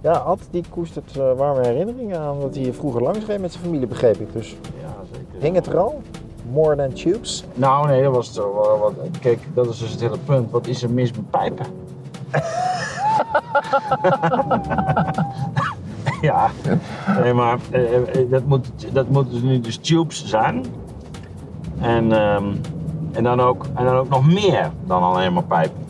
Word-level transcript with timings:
Ja, 0.00 0.12
Ad 0.12 0.38
die 0.50 0.64
koestert 0.70 1.16
eh, 1.16 1.32
warme 1.36 1.66
herinneringen 1.66 2.20
aan 2.20 2.40
dat 2.40 2.54
hij 2.54 2.62
hier 2.64 2.74
vroeger 2.74 3.02
langs 3.02 3.26
reed 3.26 3.40
met 3.40 3.52
zijn 3.52 3.64
familie, 3.64 3.86
begreep 3.86 4.16
ik. 4.20 4.32
Dus 4.32 4.50
Ja, 4.80 4.94
zeker. 5.12 5.42
hing 5.42 5.54
het 5.54 5.66
er 5.66 5.78
al? 5.78 6.02
More 6.52 6.76
than 6.76 6.92
tubes? 6.92 7.44
Nou, 7.54 7.86
nee, 7.86 8.02
dat 8.02 8.14
was 8.14 8.26
het 8.26 8.34
zo. 8.34 8.52
Wat- 8.80 9.18
Kijk, 9.20 9.38
dat 9.54 9.66
is 9.68 9.78
dus 9.78 9.90
het 9.90 10.00
hele 10.00 10.18
punt. 10.24 10.50
Wat 10.50 10.66
is 10.66 10.82
er 10.82 10.90
mis 10.90 11.10
met 11.12 11.30
pijpen? 11.30 11.66
ja, 16.20 16.50
nee, 17.22 17.32
maar 17.32 17.58
eh, 17.70 17.96
eh, 17.96 18.30
dat, 18.30 18.44
moet, 18.46 18.68
dat 18.94 19.08
moeten 19.08 19.32
dus 19.32 19.42
nu 19.42 19.60
dus 19.60 19.76
tubes 19.76 20.26
zijn. 20.26 20.64
En, 21.80 22.12
ehm, 22.12 22.44
en, 23.12 23.22
dan 23.24 23.40
ook, 23.40 23.64
en 23.74 23.84
dan 23.84 23.96
ook 23.96 24.08
nog 24.08 24.26
meer 24.26 24.70
dan 24.86 25.02
alleen 25.02 25.32
maar 25.32 25.42
pijpen. 25.44 25.86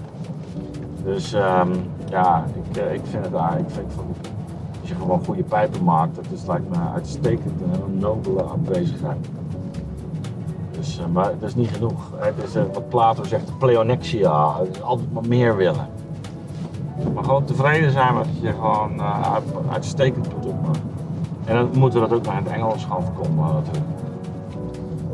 Dus 1.04 1.32
ehm, 1.32 1.70
ja, 2.10 2.44
ik, 2.70 2.76
eh, 2.76 2.92
ik 2.92 3.00
vind 3.10 3.24
het 3.24 3.34
eigenlijk, 3.34 3.70
vind 3.70 3.92
van, 3.94 4.04
als 4.80 4.88
je 4.88 4.94
gewoon 4.94 5.24
goede 5.24 5.42
pijpen 5.42 5.84
maakt, 5.84 6.14
dat 6.14 6.24
is, 6.34 6.46
lijkt 6.46 6.68
me 6.68 6.76
uitstekend 6.94 7.62
en 7.62 7.82
een 7.86 7.98
nobele 7.98 8.44
aanwezigheid. 8.52 9.26
Dus, 10.70 10.98
eh, 10.98 11.04
maar 11.12 11.30
dat 11.40 11.48
is 11.48 11.54
niet 11.54 11.70
genoeg. 11.70 12.10
Het 12.16 12.34
is 12.46 12.54
eh, 12.54 12.62
wat 12.72 12.88
Plato 12.88 13.24
zegt, 13.24 13.58
pleonexia, 13.58 14.30
altijd 14.82 15.12
maar 15.12 15.26
meer 15.28 15.56
willen. 15.56 15.88
Maar 17.14 17.24
gewoon 17.24 17.44
tevreden 17.44 17.90
zijn 17.92 18.14
met 18.14 18.26
je 18.40 18.52
gewoon 18.52 19.02
uit- 19.02 19.42
uitstekend 19.72 20.28
product 20.28 20.62
maakt. 20.66 20.78
En 21.44 21.54
dan 21.54 21.68
moeten 21.78 22.00
we 22.00 22.08
dat 22.08 22.18
ook 22.18 22.26
naar 22.26 22.36
het 22.36 22.46
Engels 22.46 22.84
gaan 22.90 23.02
verkopen 23.02 23.34
natuurlijk. 23.36 23.84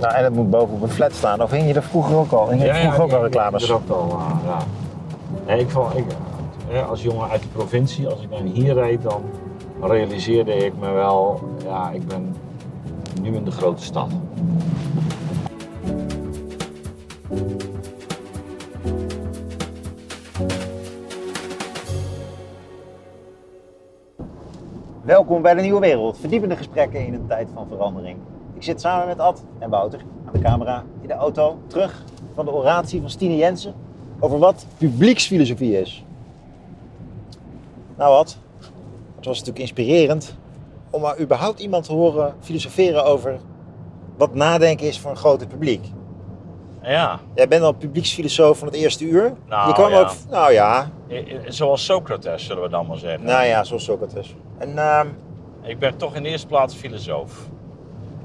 Nou, 0.01 0.15
en 0.15 0.25
het 0.25 0.35
moet 0.35 0.51
boven 0.51 0.75
op 0.75 0.83
een 0.83 0.89
flat 0.89 1.13
staan. 1.13 1.43
Of 1.43 1.51
hing 1.51 1.67
je 1.67 1.75
er 1.75 1.83
vroeger 1.83 2.17
ook 2.17 2.33
al? 2.33 2.49
Hing 2.49 2.63
je 2.63 2.69
er 2.69 2.75
vroeger 2.93 3.03
ook 3.03 3.13
al 3.13 3.23
reclames? 3.23 3.69
Er 3.69 3.75
ook 3.75 3.89
al, 3.91 4.19
ja. 4.47 4.57
Nee, 5.47 5.61
ik 5.61 5.71
vond, 5.71 5.97
ik, 5.97 6.05
als 6.89 7.03
jongen 7.03 7.29
uit 7.29 7.43
de 7.43 7.49
provincie, 7.49 8.09
als 8.09 8.21
ik 8.21 8.31
dan 8.31 8.47
hier 8.47 8.75
reed, 8.75 9.03
dan 9.03 9.23
realiseerde 9.81 10.55
ik 10.55 10.73
me 10.79 10.91
wel, 10.91 11.41
ja, 11.65 11.91
ik 11.91 12.07
ben 12.07 12.37
nu 13.23 13.37
in 13.37 13.45
de 13.45 13.51
grote 13.51 13.83
stad. 13.83 14.11
Welkom 25.03 25.43
bij 25.43 25.55
de 25.55 25.61
Nieuwe 25.61 25.81
Wereld. 25.81 26.19
Verdiepende 26.19 26.57
gesprekken 26.57 27.07
in 27.07 27.15
een 27.15 27.27
tijd 27.27 27.49
van 27.55 27.67
verandering. 27.69 28.19
Ik 28.55 28.63
zit 28.63 28.81
samen 28.81 29.07
met 29.07 29.19
Ad 29.19 29.45
en 29.59 29.71
Wouter 29.71 30.01
aan 30.27 30.33
de 30.33 30.39
camera 30.39 30.85
in 31.01 31.09
de 31.09 31.15
auto 31.15 31.59
terug 31.67 32.05
van 32.35 32.45
de 32.45 32.53
oratie 32.53 33.01
van 33.01 33.11
Stine 33.11 33.37
Jensen 33.37 33.75
over 34.21 34.39
wat 34.39 34.67
publieksfilosofie 34.79 35.81
is. 35.81 36.04
Nou 37.97 38.15
Ad, 38.15 38.39
het 39.17 39.25
was 39.25 39.39
natuurlijk 39.39 39.59
inspirerend 39.59 40.37
om 40.91 41.01
maar 41.01 41.21
überhaupt 41.21 41.61
iemand 41.61 41.85
te 41.85 41.93
horen 41.93 42.35
filosoferen 42.41 43.05
over 43.05 43.39
wat 44.17 44.35
nadenken 44.35 44.87
is 44.87 45.01
voor 45.01 45.11
een 45.11 45.17
groter 45.17 45.47
publiek. 45.47 45.87
Ja, 46.83 47.21
Jij 47.35 47.49
bent 47.49 47.63
al 47.63 47.73
publieksfilosoof 47.73 48.59
van 48.59 48.67
het 48.67 48.77
eerste 48.77 49.05
uur. 49.05 49.35
Nou, 49.49 49.69
je 49.69 49.75
kwam 49.75 49.91
ja. 49.91 50.01
ook, 50.01 50.11
nou 50.31 50.53
ja, 50.53 50.91
zoals 51.47 51.85
Socrates 51.85 52.45
zullen 52.45 52.63
we 52.63 52.69
dan 52.69 52.87
maar 52.87 52.99
zeggen. 52.99 53.25
nou 53.25 53.45
ja, 53.45 53.65
zoals 53.65 53.85
Socrates. 53.85 54.35
En 54.59 54.79
ehm, 54.79 55.09
Ik 55.63 55.79
ben 55.79 55.97
toch 55.97 56.15
in 56.15 56.23
de 56.23 56.29
eerste 56.29 56.47
plaats 56.47 56.75
filosoof. 56.75 57.49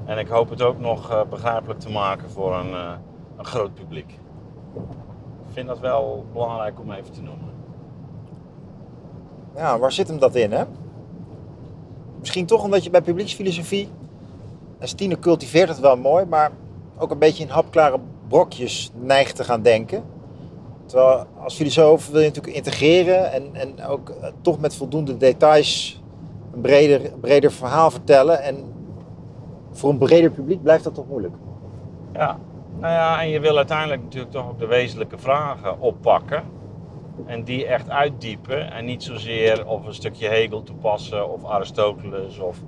En 0.04 0.18
ik 0.18 0.28
hoop 0.28 0.50
het 0.50 0.62
ook 0.62 0.78
nog 0.78 1.10
eh, 1.10 1.20
begrijpelijk 1.30 1.80
te 1.80 1.90
maken 1.90 2.30
voor 2.30 2.56
een, 2.56 2.72
eh, 2.72 2.92
een 3.36 3.44
groot 3.44 3.74
publiek. 3.74 4.10
Ik 5.46 5.52
vind 5.52 5.66
dat 5.68 5.78
wel 5.78 6.26
belangrijk 6.32 6.80
om 6.80 6.92
even 6.92 7.12
te 7.12 7.22
noemen. 7.22 7.48
Ja, 9.56 9.78
waar 9.78 9.92
zit 9.92 10.08
hem 10.08 10.18
dat 10.18 10.34
in, 10.34 10.52
hè? 10.52 10.64
Misschien 12.18 12.46
toch 12.46 12.64
omdat 12.64 12.84
je 12.84 12.90
bij 12.90 13.02
publieksfilosofie... 13.02 13.88
En 14.78 14.88
Stine 14.88 15.18
cultiveert 15.18 15.68
het 15.68 15.80
wel 15.80 15.96
mooi, 15.96 16.24
maar 16.24 16.50
ook 16.98 17.10
een 17.10 17.18
beetje 17.18 17.42
in 17.42 17.50
hapklare 17.50 17.98
brokjes 18.28 18.90
neigt 18.94 19.36
te 19.36 19.44
gaan 19.44 19.62
denken. 19.62 20.04
Terwijl 20.86 21.26
als 21.42 21.54
filosoof 21.54 22.08
wil 22.08 22.20
je 22.20 22.26
natuurlijk 22.26 22.56
integreren 22.56 23.32
en, 23.32 23.50
en 23.52 23.84
ook 23.86 24.08
eh, 24.08 24.28
toch 24.40 24.60
met 24.60 24.76
voldoende 24.76 25.16
details 25.16 26.02
een 26.54 26.60
breder, 26.60 27.00
breder 27.20 27.52
verhaal 27.52 27.90
vertellen. 27.90 28.42
En 28.42 28.64
voor 29.72 29.90
een 29.90 29.98
breder 29.98 30.30
publiek 30.30 30.62
blijft 30.62 30.84
dat 30.84 30.94
toch 30.94 31.08
moeilijk. 31.08 31.34
Ja, 32.12 32.38
nou 32.78 32.92
ja, 32.92 33.22
en 33.22 33.28
je 33.28 33.40
wil 33.40 33.56
uiteindelijk 33.56 34.02
natuurlijk 34.02 34.32
toch 34.32 34.48
ook 34.48 34.58
de 34.58 34.66
wezenlijke 34.66 35.18
vragen 35.18 35.80
oppakken. 35.80 36.42
En 37.26 37.44
die 37.44 37.66
echt 37.66 37.90
uitdiepen. 37.90 38.72
En 38.72 38.84
niet 38.84 39.02
zozeer 39.02 39.66
of 39.66 39.86
een 39.86 39.94
stukje 39.94 40.28
Hegel 40.28 40.62
toepassen 40.62 41.28
of 41.28 41.44
Aristoteles 41.44 42.38
of 42.38 42.58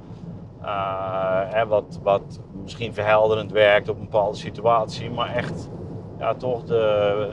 eh, 0.63 1.63
wat, 1.69 2.01
wat 2.03 2.41
misschien 2.63 2.95
verhelderend 2.95 3.53
werkt 3.53 3.89
op 3.89 3.97
een 3.97 4.09
bepaalde 4.11 4.37
situatie. 4.37 5.11
Maar 5.11 5.35
echt 5.35 5.71
ja, 6.19 6.35
toch 6.35 6.65
de, 6.65 7.29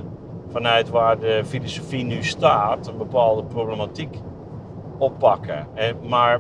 vanuit 0.48 0.90
waar 0.90 1.20
de 1.20 1.42
filosofie 1.46 2.04
nu 2.04 2.24
staat, 2.24 2.88
een 2.88 2.98
bepaalde 2.98 3.44
problematiek 3.44 4.18
oppakken. 4.98 5.68
En, 5.74 5.98
maar 6.08 6.40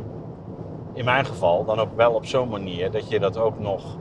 in 0.93 1.05
mijn 1.05 1.25
geval 1.25 1.65
dan 1.65 1.79
ook 1.79 1.95
wel 1.95 2.13
op 2.13 2.25
zo'n 2.25 2.49
manier 2.49 2.91
dat 2.91 3.09
je 3.09 3.19
dat 3.19 3.37
ook 3.37 3.59
nog 3.59 3.97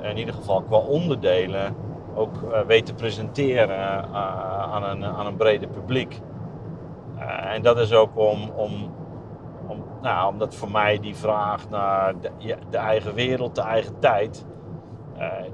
in 0.00 0.18
ieder 0.18 0.34
geval 0.34 0.62
qua 0.62 0.76
onderdelen 0.76 1.74
ook 2.18 2.52
eh, 2.52 2.60
weet 2.60 2.86
te 2.86 2.94
presenteren 2.94 3.78
eh, 3.78 4.12
aan, 4.72 4.82
een, 4.82 5.04
aan 5.04 5.26
een 5.26 5.36
breder 5.36 5.68
publiek. 5.68 6.20
Eh, 7.16 7.54
en 7.54 7.62
dat 7.62 7.78
is 7.78 7.92
ook 7.92 8.16
om, 8.18 8.50
om, 8.56 8.94
om 9.66 9.84
nou, 10.02 10.32
omdat 10.32 10.54
voor 10.54 10.70
mij 10.70 10.98
die 10.98 11.16
vraag 11.16 11.68
naar 11.68 12.14
de, 12.70 12.76
eigen 12.76 13.14
wereld, 13.14 13.54
de 13.54 13.62
eigen 13.62 13.98
tijd, 13.98 14.46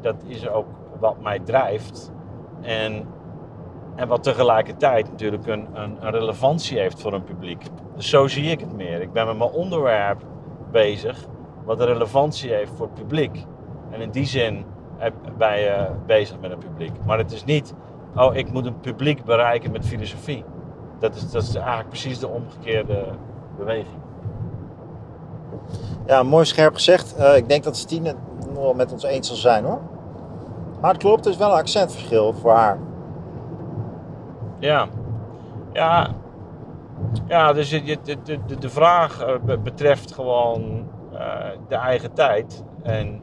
dat 0.01 0.23
is 0.27 0.49
ook 0.49 0.67
wat 0.99 1.21
mij 1.21 1.39
drijft. 1.39 2.13
En, 2.61 3.07
en 3.95 4.09
wat 4.09 4.23
tegelijkertijd 4.23 5.11
natuurlijk 5.11 5.47
een, 5.47 5.69
een, 5.73 5.97
een 6.01 6.11
relevantie 6.11 6.79
heeft 6.79 7.01
voor 7.01 7.13
een 7.13 7.25
publiek. 7.25 7.65
Dus 7.95 8.09
zo 8.09 8.27
zie 8.27 8.51
ik 8.51 8.61
het 8.61 8.77
meer. 8.77 9.01
Ik 9.01 9.13
ben 9.13 9.27
met 9.27 9.39
mijn 9.39 9.51
onderwerp 9.51 10.23
bezig, 10.71 11.25
wat 11.65 11.81
een 11.81 11.87
relevantie 11.87 12.53
heeft 12.53 12.73
voor 12.77 12.87
het 12.87 12.95
publiek. 12.95 13.45
En 13.91 14.01
in 14.01 14.11
die 14.11 14.27
zin 14.27 14.65
je 15.39 15.87
bezig 16.07 16.41
met 16.41 16.51
een 16.51 16.59
publiek. 16.59 16.93
Maar 17.05 17.19
het 17.19 17.33
is 17.33 17.45
niet, 17.45 17.75
oh, 18.17 18.35
ik 18.35 18.53
moet 18.53 18.67
een 18.67 18.81
publiek 18.81 19.25
bereiken 19.25 19.71
met 19.71 19.87
filosofie. 19.87 20.45
Dat 20.99 21.15
is, 21.15 21.31
dat 21.31 21.43
is 21.43 21.55
eigenlijk 21.55 21.89
precies 21.89 22.19
de 22.19 22.29
omgekeerde 22.29 23.05
beweging. 23.57 24.03
Ja, 26.07 26.23
mooi 26.23 26.45
scherp 26.45 26.75
gezegd. 26.75 27.17
Eh, 27.17 27.37
ik 27.37 27.49
denk 27.49 27.65
dat 27.65 27.77
Stine 27.77 28.09
het 28.09 28.17
nog 28.47 28.63
wel 28.63 28.75
met 28.75 28.93
ons 28.93 29.03
eens 29.05 29.29
zal 29.29 29.37
zijn 29.37 29.65
hoor. 29.65 29.81
Maar 30.81 30.93
het 30.93 31.03
klopt, 31.03 31.25
er 31.25 31.31
is 31.31 31.39
wel 31.39 31.51
een 31.51 31.59
accentverschil 31.59 32.33
voor 32.33 32.53
haar. 32.53 32.79
Ja, 34.59 34.87
ja, 35.73 36.09
ja 37.27 37.53
dus 37.53 37.69
de, 37.69 37.99
de, 38.03 38.17
de, 38.47 38.59
de 38.59 38.69
vraag 38.69 39.21
eh, 39.21 39.35
be- 39.45 39.59
betreft 39.59 40.13
gewoon 40.13 40.89
eh, 41.13 41.19
de 41.69 41.75
eigen 41.77 42.13
tijd. 42.13 42.65
En 42.83 43.23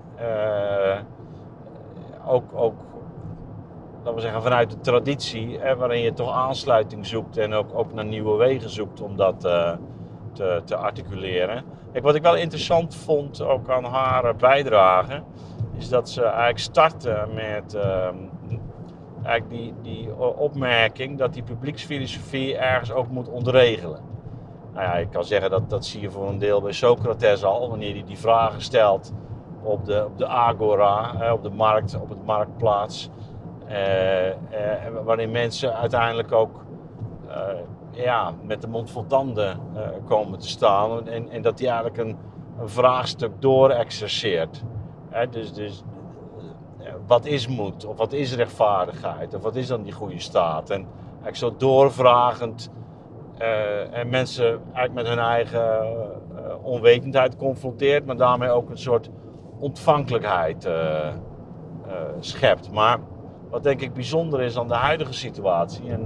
ook, 2.25 2.53
ook, 2.53 2.75
laten 3.97 4.15
we 4.15 4.21
zeggen, 4.21 4.41
vanuit 4.41 4.69
de 4.69 4.79
traditie, 4.79 5.59
hè, 5.59 5.75
waarin 5.75 6.01
je 6.01 6.13
toch 6.13 6.33
aansluiting 6.33 7.05
zoekt 7.05 7.37
en 7.37 7.53
ook, 7.53 7.69
ook 7.73 7.93
naar 7.93 8.05
nieuwe 8.05 8.37
wegen 8.37 8.69
zoekt 8.69 9.01
om 9.01 9.15
dat 9.15 9.45
eh, 9.45 9.71
te, 10.33 10.61
te 10.65 10.75
articuleren. 10.75 11.63
Wat 12.01 12.15
ik 12.15 12.21
wel 12.21 12.35
interessant 12.35 12.95
vond 12.95 13.41
ook 13.41 13.69
aan 13.69 13.83
haar 13.83 14.35
bijdrage, 14.35 15.23
is 15.77 15.89
dat 15.89 16.09
ze 16.09 16.23
eigenlijk 16.23 16.57
startte 16.57 17.27
met 17.33 17.73
ehm, 17.73 18.15
eigenlijk 19.23 19.49
die, 19.49 19.73
die 19.81 20.15
opmerking 20.17 21.17
dat 21.17 21.33
die 21.33 21.43
publieksfilosofie 21.43 22.57
ergens 22.57 22.91
ook 22.91 23.09
moet 23.09 23.29
ontregelen. 23.29 23.99
Nou 24.73 24.85
ja, 24.85 24.93
ik 24.93 25.09
kan 25.09 25.23
zeggen 25.23 25.49
dat 25.49 25.69
dat 25.69 25.85
zie 25.85 26.01
je 26.01 26.11
voor 26.11 26.29
een 26.29 26.39
deel 26.39 26.61
bij 26.61 26.71
Socrates 26.71 27.43
al, 27.43 27.69
wanneer 27.69 27.93
hij 27.93 28.03
die 28.03 28.17
vragen 28.17 28.61
stelt 28.61 29.13
op 29.63 29.85
de, 29.85 30.05
op 30.05 30.17
de 30.17 30.27
agora, 30.27 31.17
hè, 31.17 31.31
op 31.31 31.43
de 31.43 31.49
markt, 31.49 31.99
op 32.01 32.09
het 32.09 32.25
marktplaats. 32.25 33.09
Eh, 33.71 34.29
eh, 34.29 34.35
waarin 35.03 35.31
mensen 35.31 35.75
uiteindelijk 35.75 36.31
ook 36.31 36.63
eh, 37.27 37.37
ja, 37.91 38.33
met 38.43 38.61
de 38.61 38.67
mond 38.67 38.91
vol 38.91 39.05
tanden 39.07 39.59
komen 40.05 40.39
te 40.39 40.47
staan. 40.47 41.07
En, 41.07 41.29
en 41.29 41.41
dat 41.41 41.59
hij 41.59 41.67
eigenlijk 41.67 41.97
een, 41.97 42.17
vraagstuk 42.63 43.31
doorexerceert. 43.39 44.63
Dus, 45.29 45.53
dus 45.53 45.83
wat 47.07 47.25
is 47.25 47.47
moed? 47.47 47.85
Of 47.85 47.97
wat 47.97 48.13
is 48.13 48.35
rechtvaardigheid? 48.35 49.33
Of 49.33 49.41
wat 49.41 49.55
is 49.55 49.67
dan 49.67 49.83
die 49.83 49.91
goede 49.91 50.19
staat? 50.19 50.69
En 50.69 50.87
eigenlijk 51.11 51.35
zo 51.35 51.55
doorvragend 51.57 52.69
en 53.91 54.09
mensen 54.09 54.45
eigenlijk 54.45 54.93
met 54.93 55.07
hun 55.07 55.19
eigen 55.19 55.83
onwetendheid 56.61 57.35
confronteert, 57.35 58.05
maar 58.05 58.17
daarmee 58.17 58.49
ook 58.49 58.69
een 58.69 58.77
soort 58.77 59.09
ontvankelijkheid 59.61 60.65
eh, 60.65 61.07
eh, 61.07 61.13
schept. 62.19 62.71
Maar 62.71 62.99
wat 63.49 63.63
denk 63.63 63.81
ik 63.81 63.93
bijzonder 63.93 64.41
is 64.41 64.57
aan 64.57 64.67
de 64.67 64.73
huidige 64.73 65.13
situatie, 65.13 65.91
en 65.91 66.01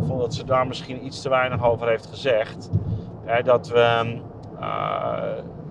ik 0.00 0.06
vond 0.06 0.20
dat 0.20 0.34
ze 0.34 0.44
daar 0.44 0.66
misschien 0.66 1.04
iets 1.04 1.22
te 1.22 1.28
weinig 1.28 1.64
over 1.64 1.88
heeft 1.88 2.06
gezegd, 2.06 2.70
Hè, 3.24 3.42
dat 3.42 3.68
we 3.68 4.18
eh, 4.60 5.22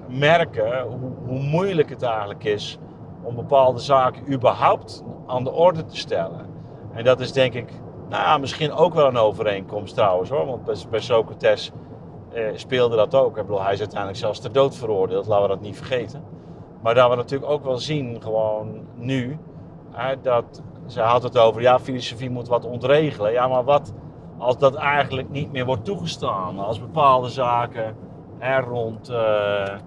merken 0.08 0.82
hoe, 1.28 1.40
moeilijk 1.40 1.90
het 1.90 2.02
eigenlijk 2.02 2.44
is 2.44 2.78
om 3.22 3.36
bepaalde 3.36 3.80
zaken 3.80 4.34
überhaupt 4.34 5.04
aan 5.28 5.44
de 5.44 5.52
orde 5.52 5.86
te 5.86 5.98
stellen. 5.98 6.46
En 6.94 7.04
dat 7.04 7.20
is 7.20 7.32
denk 7.32 7.54
ik, 7.54 7.72
nou 8.10 8.24
ja, 8.24 8.38
misschien 8.38 8.72
ook 8.72 8.94
wel 8.94 9.08
een 9.08 9.18
overeenkomst 9.18 9.96
trouwens 9.96 10.30
hoor. 10.30 10.46
Want 10.46 10.90
bij, 10.90 11.00
Socrates 11.00 11.72
speelde 12.54 12.96
dat 12.96 13.16
ook. 13.16 13.36
Hij 13.36 13.74
is 13.74 13.80
uiteindelijk 13.80 14.20
zelfs 14.20 14.40
ter 14.40 14.52
dood 14.52 14.76
veroordeeld, 14.76 15.28
laten 15.28 15.44
we 15.44 15.54
dat 15.54 15.62
niet 15.62 15.78
vergeten. 15.78 16.24
Maar 16.84 16.96
dat 16.96 17.10
we 17.10 17.16
natuurlijk 17.16 17.52
ook 17.52 17.64
wel 17.64 17.78
zien, 17.78 18.22
gewoon 18.22 18.88
nu, 18.96 19.38
hè, 19.92 20.22
dat 20.22 20.62
ze 20.88 21.02
had 21.02 21.24
het 21.24 21.38
over, 21.38 21.62
ja, 21.62 21.80
filosofie 21.80 22.30
moet 22.30 22.48
wat 22.48 22.66
ontregelen. 22.66 23.32
Ja, 23.32 23.48
maar 23.48 23.64
wat 23.64 23.94
als 24.38 24.58
dat 24.58 24.76
eigenlijk 24.76 25.30
niet 25.30 25.52
meer 25.52 25.66
wordt 25.66 25.86
toegestaan? 25.86 26.60
Als 26.60 26.80
bepaalde 26.80 27.30
zaken 27.30 27.96
hè, 28.38 28.60
rond 28.60 29.10
eh, 29.10 29.64
eh, 29.64 29.78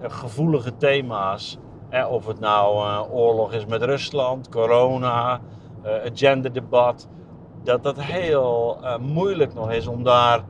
gevoelige 0.00 0.76
thema's, 0.76 1.58
hè, 1.88 2.06
of 2.06 2.26
het 2.26 2.40
nou 2.40 2.86
eh, 2.86 3.14
oorlog 3.14 3.52
is 3.52 3.66
met 3.66 3.82
Rusland, 3.82 4.48
corona, 4.48 5.40
het 5.82 6.18
genderdebat, 6.18 7.08
dat 7.62 7.82
dat 7.82 8.00
heel 8.00 8.78
moeilijk 9.00 9.54
nog 9.54 9.72
is 9.72 9.86
om 9.86 10.02
daar 10.02 10.40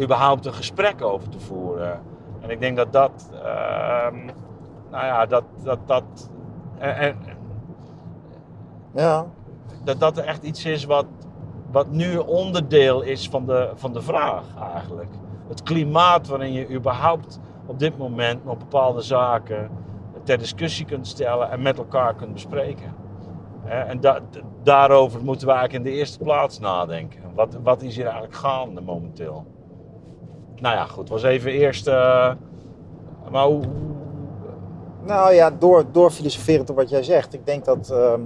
überhaupt 0.00 0.46
een 0.46 0.54
gesprek 0.54 1.02
over 1.02 1.28
te 1.28 1.40
voeren. 1.40 2.00
En 2.40 2.50
ik 2.50 2.60
denk 2.60 2.76
dat 2.76 2.92
dat, 2.92 3.32
ehm, 3.44 4.28
nou 4.90 5.04
ja, 5.04 5.26
dat, 5.26 5.44
dat, 5.62 5.78
dat, 5.86 6.30
en, 6.78 6.94
en- 6.96 7.16
Ja, 8.94 9.26
dat 9.84 10.00
dat 10.00 10.18
echt 10.18 10.42
iets 10.42 10.64
is 10.64 10.84
wat, 10.84 11.06
wat 11.70 11.90
nu 11.90 12.16
onderdeel 12.16 13.02
is 13.02 13.28
van 13.28 13.46
de, 13.46 13.70
van 13.74 13.92
de 13.92 14.02
vraag 14.02 14.44
eigenlijk. 14.72 15.10
Het 15.48 15.62
klimaat 15.62 16.26
waarin 16.28 16.52
je 16.52 16.70
überhaupt 16.70 17.38
op 17.66 17.78
dit 17.78 17.98
moment 17.98 18.44
nog 18.44 18.58
bepaalde 18.58 19.00
zaken 19.02 19.70
ter 20.22 20.38
discussie 20.38 20.86
kunt 20.86 21.06
stellen 21.06 21.50
en 21.50 21.62
met 21.62 21.78
elkaar 21.78 22.14
kunt 22.14 22.32
bespreken. 22.32 22.94
En 23.64 24.00
da- 24.00 24.20
daarover 24.62 25.24
moeten 25.24 25.46
we 25.46 25.52
eigenlijk 25.52 25.84
in 25.84 25.90
de 25.92 25.98
eerste 25.98 26.18
plaats 26.18 26.58
nadenken. 26.58 27.20
Wat, 27.34 27.58
wat 27.62 27.82
is 27.82 27.94
hier 27.96 28.04
eigenlijk 28.04 28.34
gaande 28.34 28.80
momenteel? 28.80 29.46
Nou 30.56 30.74
ja, 30.76 30.84
goed, 30.84 31.08
was 31.08 31.22
even 31.22 31.50
eerst. 31.52 31.86
eh, 31.86 32.32
maar 33.30 33.44
hoe. 33.44 33.62
Nou 35.04 35.32
ja, 35.32 35.50
door, 35.50 35.84
door 35.92 36.10
filosoferend 36.10 36.70
op 36.70 36.76
wat 36.76 36.88
jij 36.90 37.02
zegt. 37.02 37.34
Ik 37.34 37.46
denk 37.46 37.64
dat... 37.64 37.90
ehm 37.90 38.20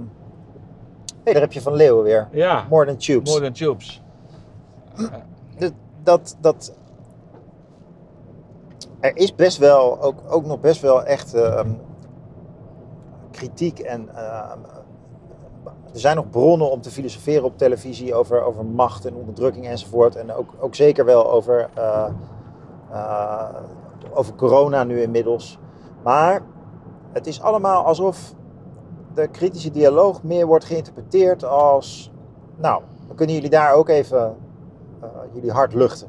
hey, 1.23 1.33
daar 1.33 1.41
heb 1.41 1.53
je 1.53 1.61
Van 1.61 1.73
Leeuwen 1.73 2.03
weer. 2.03 2.27
Ja, 2.31 2.65
More 2.69 2.85
than 2.85 2.97
tubes. 2.97 3.29
more 3.29 3.41
than 3.43 3.53
tubes. 3.53 4.01
dat, 6.03 6.37
dat 6.41 6.73
er 8.99 9.17
is 9.17 9.35
best 9.35 9.57
wel, 9.57 10.01
ook, 10.01 10.15
ook 10.29 10.45
nog 10.45 10.59
best 10.59 10.81
wel 10.81 11.03
echt 11.03 11.33
ehm, 11.33 11.69
kritiek 13.31 13.79
en 13.79 14.09
ehm, 14.15 14.59
er 15.93 15.99
zijn 15.99 16.15
nog 16.15 16.29
bronnen 16.29 16.71
om 16.71 16.81
te 16.81 16.91
filosoferen 16.91 17.43
op 17.43 17.57
televisie 17.57 18.13
over, 18.15 18.41
over 18.43 18.65
macht 18.65 19.05
en 19.05 19.15
onderdrukking 19.15 19.67
enzovoort. 19.67 20.15
En 20.15 20.33
ook, 20.33 20.53
ook 20.59 20.75
zeker 20.75 21.05
wel 21.05 21.31
over, 21.31 21.69
eh, 21.73 22.07
eh, 22.91 23.55
over 24.13 24.35
corona 24.35 24.83
nu 24.83 25.01
inmiddels. 25.01 25.59
Maar 26.03 26.41
het 27.15 27.27
is 27.27 27.41
allemaal 27.41 27.85
alsof 27.85 28.33
de 29.13 29.27
kritische 29.27 29.71
dialoog 29.71 30.23
meer 30.23 30.45
wordt 30.45 30.65
geïnterpreteerd 30.65 31.43
als... 31.43 32.11
Nou, 32.57 32.81
dan 33.07 33.15
kunnen 33.15 33.35
jullie 33.35 33.49
daar 33.49 33.73
ook 33.73 33.89
even 33.89 34.35
eh, 35.01 35.07
jullie 35.33 35.51
hart 35.51 35.73
luchten 35.73 36.07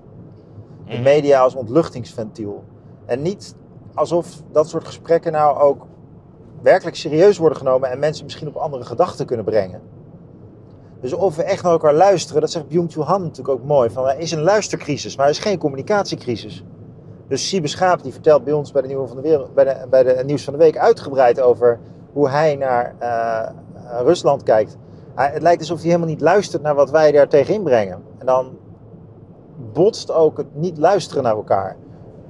de 0.87 0.93
Mhm. 0.93 1.03
media 1.03 1.41
als 1.41 1.55
ontluchtingsventiel. 1.55 2.65
En 3.05 3.23
niet 3.23 3.55
alsof 3.95 4.43
dat 4.53 4.69
soort 4.69 4.85
gesprekken 4.85 5.33
nou 5.33 5.59
ook 5.59 5.87
werkelijk 6.63 6.97
serieus 6.97 7.39
worden 7.39 7.59
genomen 7.59 7.91
en 7.91 7.99
mensen 7.99 8.25
misschien 8.25 8.49
op 8.49 8.57
andere 8.57 8.85
gedachten 8.85 9.27
kunnen 9.27 9.45
brengen. 9.45 9.81
Dus 11.01 11.13
of 11.13 11.37
we 11.37 11.43
echt 11.43 11.63
naar 11.63 11.73
elkaar 11.73 11.95
luisteren, 11.95 12.41
dat 12.41 12.51
zegt 12.51 12.69
Byung-Chul 12.69 13.05
Han 13.05 13.23
natuurlijk 13.23 13.59
ook 13.59 13.65
mooi. 13.65 13.91
Van, 13.91 14.09
er 14.09 14.19
is 14.19 14.31
een 14.31 14.43
luistercrisis, 14.43 15.17
maar 15.17 15.27
er 15.27 15.33
is 15.33 15.39
geen 15.39 15.59
communicatiecrisis. 15.59 16.65
Dus 17.29 17.49
Siebe 17.49 17.67
Schaap 17.67 18.03
die 18.03 18.13
vertelt 18.13 18.45
bij 18.45 18.53
ons 18.53 18.73
bij 18.73 18.83
de, 18.83 19.07
van 19.07 19.17
de, 19.17 19.23
wereld, 19.23 19.55
bij 19.55 19.65
de, 19.65 19.87
bij 19.91 20.03
de 20.03 20.23
Nieuws 20.25 20.45
van 20.45 20.53
de 20.53 20.59
Week 20.59 20.79
uitgebreid 20.79 21.41
over 21.41 21.79
hoe 22.13 22.29
hij 22.29 22.57
naar 22.57 22.95
eh, 22.99 23.49
Rusland 24.03 24.43
kijkt. 24.43 24.77
Hij, 25.15 25.31
het 25.33 25.43
lijkt 25.43 25.61
alsof 25.61 25.79
hij 25.79 25.87
helemaal 25.87 26.09
niet 26.09 26.21
luistert 26.21 26.63
naar 26.63 26.75
wat 26.75 26.91
wij 26.91 27.13
daar 27.13 27.29
tegen 27.29 27.55
inbrengen. 27.55 28.03
En 28.19 28.27
dan 28.27 28.59
botst 29.73 30.11
ook 30.11 30.37
het 30.37 30.55
niet 30.55 30.79
luisteren 30.79 31.23
naar 31.23 31.37
elkaar. 31.37 31.77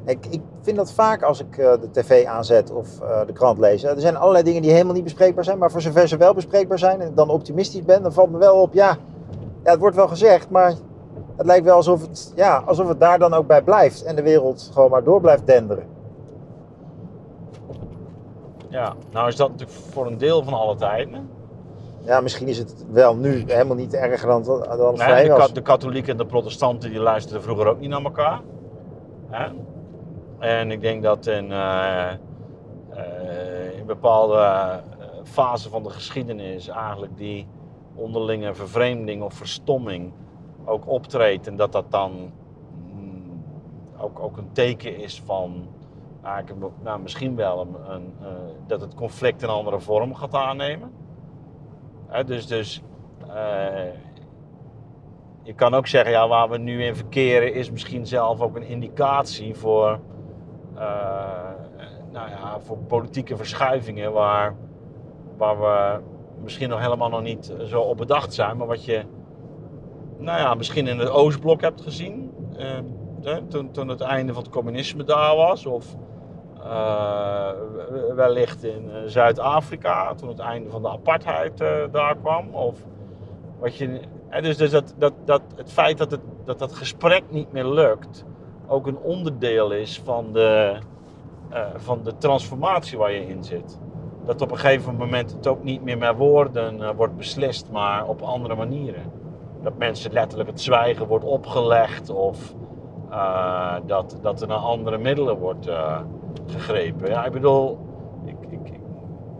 Ik, 0.05 0.27
ik 0.31 0.41
vind 0.61 0.77
dat 0.77 0.93
vaak 0.93 1.23
als 1.23 1.41
ik 1.41 1.59
eh, 1.59 1.73
de 1.81 1.91
tv 1.91 2.25
aanzet 2.25 2.71
of 2.71 3.01
eh, 3.01 3.27
de 3.27 3.33
krant 3.33 3.59
lees. 3.59 3.83
Er 3.83 4.01
zijn 4.01 4.17
allerlei 4.17 4.45
dingen 4.45 4.63
die 4.63 4.71
helemaal 4.71 4.95
niet 4.95 5.05
bespreekbaar 5.05 5.45
zijn, 5.45 5.59
maar 5.59 5.71
voor 5.71 5.81
zover 5.81 6.09
ze 6.09 6.17
wel 6.17 6.35
bespreekbaar 6.35 6.79
zijn 6.79 7.01
en 7.01 7.15
dan 7.15 7.29
optimistisch 7.29 7.85
ben, 7.85 8.03
dan 8.03 8.13
valt 8.13 8.31
me 8.31 8.39
wel 8.39 8.61
op, 8.61 8.73
ja, 8.73 8.97
ja 9.65 9.71
het 9.71 9.81
wordt 9.81 9.97
wel 9.97 10.09
gezegd, 10.09 10.51
maar 10.51 10.75
het 11.37 11.47
lijkt 11.47 11.65
wel 11.65 11.77
alsof 11.77 12.01
het, 12.01 12.33
ja, 12.37 12.63
alsof 12.67 12.89
het 12.89 13.01
daar 13.01 13.19
dan 13.19 13.35
ook 13.35 13.47
bij 13.47 13.63
blijft 13.63 14.03
en 14.03 14.17
de 14.17 14.23
wereld 14.23 14.71
gewoon 14.73 14.91
maar 14.91 15.05
door 15.05 15.21
blijft 15.21 15.47
denderen. 15.47 15.87
Ja, 18.69 18.95
nou 19.11 19.29
is 19.29 19.37
dat 19.37 19.51
natuurlijk 19.51 19.79
voor 19.91 20.07
een 20.07 20.19
deel 20.19 20.43
van 20.43 20.53
alle 20.53 20.77
tijden. 20.77 21.31
Ja, 22.01 22.21
misschien 22.21 22.49
is 22.49 22.59
het 22.59 22.85
wel 22.91 23.17
nu 23.17 23.45
helemaal 23.47 23.77
niet 23.77 23.95
erger 23.95 24.29
dan, 24.29 24.43
dan 24.43 24.61
het 24.61 24.79
Nee, 24.79 25.07
voorheen 25.07 25.29
de, 25.29 25.33
was. 25.33 25.53
de 25.53 25.63
katholieken 25.63 26.13
en 26.13 26.17
de 26.17 26.27
protestanten 26.27 26.91
die 26.91 27.01
luisterden 27.01 27.43
vroeger 27.43 27.67
ook 27.67 27.81
niet 27.81 27.91
naar 27.91 28.03
elkaar. 28.03 28.41
Hè? 29.31 29.49
En 30.39 30.71
ik 30.71 30.81
denk 30.81 31.03
dat 31.03 31.27
in, 31.27 31.53
eh, 31.53 32.11
eh, 32.11 33.79
in 33.79 33.87
bepaalde 33.87 34.37
eh, 34.37 34.77
fasen 35.23 35.71
van 35.71 35.83
de 35.83 35.91
geschiedenis 35.91 36.69
eigenlijk 36.69 37.17
die 37.17 37.47
onderlinge 37.95 38.55
vervreemding 38.55 39.23
of 39.23 39.35
verstomming 39.35 40.13
ook 40.67 40.89
optreedt. 40.89 41.47
En 41.47 41.57
dat 41.57 41.73
dat 41.73 41.91
dan 41.91 42.33
mm, 42.93 43.45
ook, 43.99 44.19
ook 44.21 44.37
een 44.37 44.53
teken 44.53 44.97
is 44.99 45.23
van 45.25 45.69
eigenlijk 46.23 46.63
een- 46.63 46.73
nou, 46.83 47.01
misschien 47.01 47.37
wel 47.37 47.61
een, 47.61 47.93
een, 47.95 48.13
eh, 48.21 48.29
dat 48.67 48.81
het 48.81 48.95
conflict 48.95 49.43
een 49.43 49.49
andere 49.49 49.81
vorm 49.81 50.15
gaat 50.15 50.35
aannemen. 50.35 50.91
Hè, 52.07 52.25
dus 52.25 52.47
dus 52.47 52.83
eh, 53.29 53.93
je 55.43 55.55
kan 55.55 55.75
ook 55.75 55.87
zeggen, 55.87 56.11
ja, 56.11 56.29
waar 56.29 56.49
we 56.49 56.59
nu 56.59 56.85
in 56.85 56.97
verkeren 56.97 57.55
is 57.55 57.71
misschien 57.71 58.07
zelf 58.07 58.41
ook 58.41 58.57
een 58.57 58.67
indicatie 58.67 59.55
voor, 59.55 59.99
eh, 60.75 61.51
nou 62.13 62.31
ja, 62.31 62.61
voor 62.61 62.77
politieke 62.79 63.37
verschuivingen 63.37 64.13
waar, 64.13 64.55
waar 65.37 65.61
we 65.61 66.01
misschien 66.43 66.69
nog 66.69 66.81
helemaal 66.81 67.09
nog 67.09 67.23
niet 67.23 67.55
zo 67.65 67.81
op 67.81 67.97
bedacht 67.97 68.35
zijn, 68.35 68.57
maar 68.57 68.67
wat 68.67 68.85
je 68.85 69.05
nou 70.19 70.39
ja, 70.39 70.55
misschien 70.55 70.87
in 70.87 70.99
het 70.99 71.11
Oostblok 71.11 71.61
hebt 71.61 71.81
gezien, 71.81 72.31
eh, 72.57 73.37
toen, 73.49 73.71
toen 73.71 73.89
het 73.89 74.01
einde 74.01 74.33
van 74.33 74.43
het 74.43 74.53
communisme 74.53 75.05
daar 75.05 75.37
was, 75.37 75.67
of 75.67 75.97
eh, 76.63 77.51
wellicht 78.15 78.65
in 78.65 78.91
eh, 78.91 78.97
Zuid-Afrika, 79.07 80.15
toen 80.15 80.29
het 80.29 80.39
einde 80.39 80.71
van 80.71 80.83
de 80.83 80.89
apartheid 80.89 81.59
daar 81.93 82.17
kwam, 82.17 82.55
of 82.55 82.79
wat 83.59 83.77
je, 83.77 84.01
dus 84.41 84.57
dus 84.57 84.71
dat, 84.71 84.95
dat, 84.99 85.13
dat, 85.25 85.43
het 85.57 85.73
feit 85.73 85.99
dat, 85.99 86.11
het, 86.11 86.21
dat 86.45 86.59
dat 86.59 86.73
gesprek 86.73 87.23
niet 87.29 87.53
meer 87.53 87.67
lukt, 87.67 88.25
ook 88.67 88.87
een 88.87 88.99
onderdeel 88.99 89.71
is 89.71 90.01
van 90.05 90.33
de, 90.33 90.77
van 91.77 92.03
de 92.03 92.19
transformatie 92.19 92.99
waar 92.99 93.13
je 93.13 93.29
in 93.29 93.45
zit. 93.45 93.79
Dat 94.25 94.41
op 94.41 94.51
een 94.51 94.59
gegeven 94.59 94.97
moment 94.97 95.33
het 95.33 95.47
ook 95.47 95.63
niet 95.63 95.83
meer 95.83 95.99
met 95.99 96.17
woorden 96.17 96.97
wordt 96.97 97.17
beslist, 97.17 97.71
maar 97.71 98.07
op 98.07 98.23
andere 98.23 98.55
manieren. 98.55 99.16
Dat 99.67 99.79
mensen 99.79 100.13
letterlijk 100.13 100.51
het 100.51 100.61
zwijgen 100.61 101.07
wordt 101.07 101.25
opgelegd 101.25 102.11
of 102.11 102.55
eh, 103.11 103.75
dat, 103.87 104.19
dat 104.23 104.41
er 104.41 104.49
naar 104.49 104.59
andere 104.59 104.99
middelen 104.99 105.39
wordt 105.39 105.67
eh, 105.67 106.01
gegrepen. 106.47 107.09
Ja, 107.09 107.25
ik 107.25 107.33
bedoel, 107.33 107.79
ik, 108.25 108.37
ik, 108.49 108.69
ik, 108.69 108.81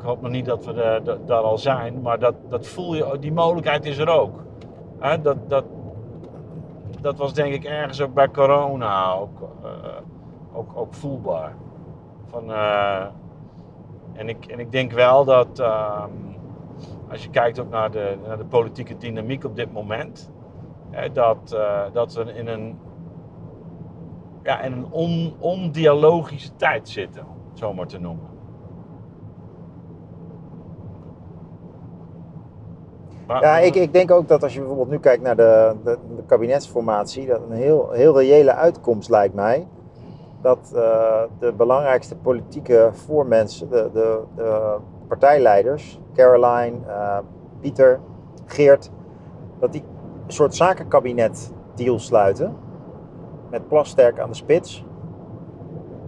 hoop 0.03 0.23
nog 0.23 0.31
niet 0.31 0.45
dat 0.45 0.65
we 0.65 1.01
de- 1.05 1.19
daar 1.27 1.43
al 1.43 1.59
zijn, 1.59 2.01
maar 2.03 2.19
dat, 2.19 2.35
dat 2.49 2.67
voel 2.67 2.95
je, 2.95 3.17
die 3.21 3.33
mogelijkheid 3.33 3.85
is 3.85 3.99
er 3.99 4.09
ook. 4.09 4.43
Dat, 5.23 5.37
dat, 5.49 5.65
dat 7.01 7.17
was 7.17 7.33
denk 7.33 7.55
ik 7.55 7.65
ergens 7.65 8.01
ook 8.01 8.15
bij 8.15 8.31
corona 8.31 9.13
ook, 9.15 9.41
eh, 9.63 9.69
ook, 10.53 10.71
ook 10.75 10.95
voelbaar. 10.95 11.55
Van, 12.25 12.53
eh, 12.53 13.05
en, 14.13 14.29
ik, 14.29 14.47
en 14.47 14.59
ik 14.59 14.73
denk 14.73 14.93
wel 14.93 15.25
dat 15.25 15.59
ehm, 15.59 16.11
als 17.11 17.23
je 17.23 17.31
kijkt 17.31 17.59
ook 17.59 17.71
naar 17.71 17.91
de, 17.91 18.17
naar 18.27 18.39
de 18.39 18.45
politieke 18.45 18.97
dynamiek 18.97 19.45
op 19.45 19.57
dit 19.57 19.73
moment, 19.73 20.31
hè, 20.91 21.13
dat, 21.13 21.53
eh, 21.53 21.83
dat 21.93 22.15
we 22.15 22.33
in 22.33 22.47
een, 22.47 22.79
ja, 24.43 24.61
in 24.61 24.73
een 24.73 24.87
on, 24.91 25.35
ondialogische 25.39 26.57
tijd 26.57 26.89
zitten, 26.89 27.23
om 27.23 27.57
zo 27.57 27.73
maar 27.75 27.87
te 27.87 27.99
noemen. 27.99 28.35
Ja, 33.29 33.59
ik, 33.59 33.75
ik 33.75 33.93
denk 33.93 34.11
ook 34.11 34.29
dat 34.29 34.43
als 34.43 34.53
je 34.53 34.59
bijvoorbeeld 34.59 34.91
nu 34.91 34.99
kijkt 34.99 35.23
naar 35.23 35.37
de, 35.37 35.77
de, 35.85 35.99
de 36.17 36.23
kabinetsformatie, 36.27 37.27
dat 37.27 37.41
een 37.49 37.57
heel, 37.57 37.91
heel 37.91 38.19
reële 38.19 38.55
uitkomst 38.55 39.11
lijkt 39.11 39.35
mij. 39.35 39.67
Dat 40.41 40.73
eh, 40.75 41.23
de 41.39 41.53
belangrijkste 41.53 42.17
politieke 42.17 42.89
voormensen, 42.93 43.71
de, 43.71 43.91
de, 43.93 44.23
de 44.37 44.77
partijleiders, 45.09 46.01
Caroline, 46.15 46.79
eh, 46.87 47.19
Pieter, 47.61 48.01
Geert, 48.47 48.91
dat 49.61 49.73
die 49.73 49.83
een 50.27 50.33
soort 50.33 50.55
zakenkabinet 50.55 51.53
deal 51.75 51.99
sluiten. 51.99 52.57
Met 53.51 53.69
Plasterk 53.69 54.19
aan 54.19 54.29
de 54.29 54.35
spits. 54.35 54.85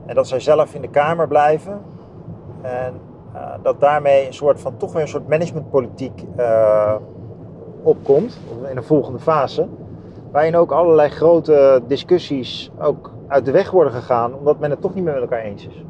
En 0.06 0.14
dat 0.14 0.28
zij 0.28 0.40
zelf 0.40 0.74
in 0.74 0.80
de 0.80 0.88
Kamer 0.88 1.28
blijven. 1.28 1.80
En 2.62 3.00
eh, 3.32 3.54
dat 3.62 3.80
daarmee 3.80 4.26
een 4.26 4.34
soort 4.34 4.60
van 4.60 4.76
toch 4.76 4.92
weer 4.92 5.02
een 5.02 5.08
soort 5.08 5.28
managementpolitiek 5.28 6.24
eh, 6.36 6.94
opkomt 7.82 8.40
in 8.70 8.76
een 8.76 8.84
volgende 8.84 9.18
fase. 9.18 9.68
Waarin 10.32 10.56
ook 10.56 10.70
allerlei 10.70 11.08
grote 11.08 11.82
discussies 11.86 12.70
ook 12.80 13.12
uit 13.28 13.44
de 13.44 13.50
weg 13.50 13.70
worden 13.70 13.92
gegaan, 13.92 14.34
omdat 14.34 14.58
men 14.58 14.70
het 14.70 14.80
toch 14.80 14.94
niet 14.94 15.04
meer 15.04 15.12
met 15.12 15.22
elkaar 15.22 15.40
eens 15.40 15.66
is. 15.66 15.84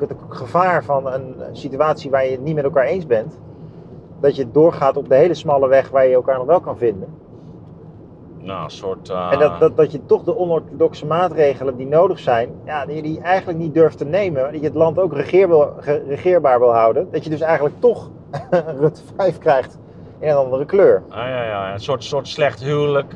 Het 0.00 0.12
gevaar 0.28 0.84
van 0.84 1.12
een 1.12 1.34
situatie 1.52 2.10
waar 2.10 2.24
je 2.24 2.30
het 2.30 2.42
niet 2.42 2.54
met 2.54 2.64
elkaar 2.64 2.84
eens 2.84 3.06
bent, 3.06 3.38
dat 4.20 4.36
je 4.36 4.50
doorgaat 4.50 4.96
op 4.96 5.08
de 5.08 5.14
hele 5.14 5.34
smalle 5.34 5.68
weg 5.68 5.90
waar 5.90 6.06
je 6.06 6.14
elkaar 6.14 6.36
nog 6.36 6.46
wel 6.46 6.60
kan 6.60 6.78
vinden. 6.78 7.08
Nou, 8.38 8.64
een 8.64 8.70
soort... 8.70 9.08
eh, 9.08 9.28
En 9.32 9.38
dat, 9.38 9.60
dat, 9.60 9.76
dat 9.76 9.92
je 9.92 10.06
toch 10.06 10.22
de 10.24 10.36
onorthodoxe 10.36 11.06
maatregelen 11.06 11.76
die 11.76 11.86
nodig 11.86 12.18
zijn, 12.18 12.50
ja, 12.64 12.86
die 12.86 12.96
je 12.96 13.02
die 13.02 13.20
eigenlijk 13.20 13.58
niet 13.58 13.74
durft 13.74 13.98
te 13.98 14.04
nemen, 14.04 14.42
dat 14.52 14.60
je 14.60 14.66
het 14.66 14.74
land 14.74 14.98
ook 14.98 15.12
regeer 15.12 15.48
wil- 15.48 15.72
ge- 15.78 16.02
regeerbaar 16.06 16.58
wil 16.58 16.72
houden, 16.74 17.08
dat 17.10 17.24
je 17.24 17.30
dus 17.30 17.40
eigenlijk 17.40 17.74
toch 17.78 18.10
een 18.50 18.76
Rutte 18.78 19.02
5 19.16 19.38
krijgt 19.38 19.78
in 20.18 20.28
een 20.28 20.36
andere 20.36 20.64
kleur. 20.64 21.02
Ah, 21.08 21.16
ja, 21.16 21.44
ja, 21.44 21.72
een 21.72 21.80
soort, 21.80 22.04
soort 22.04 22.28
slecht 22.28 22.62
huwelijk. 22.62 23.14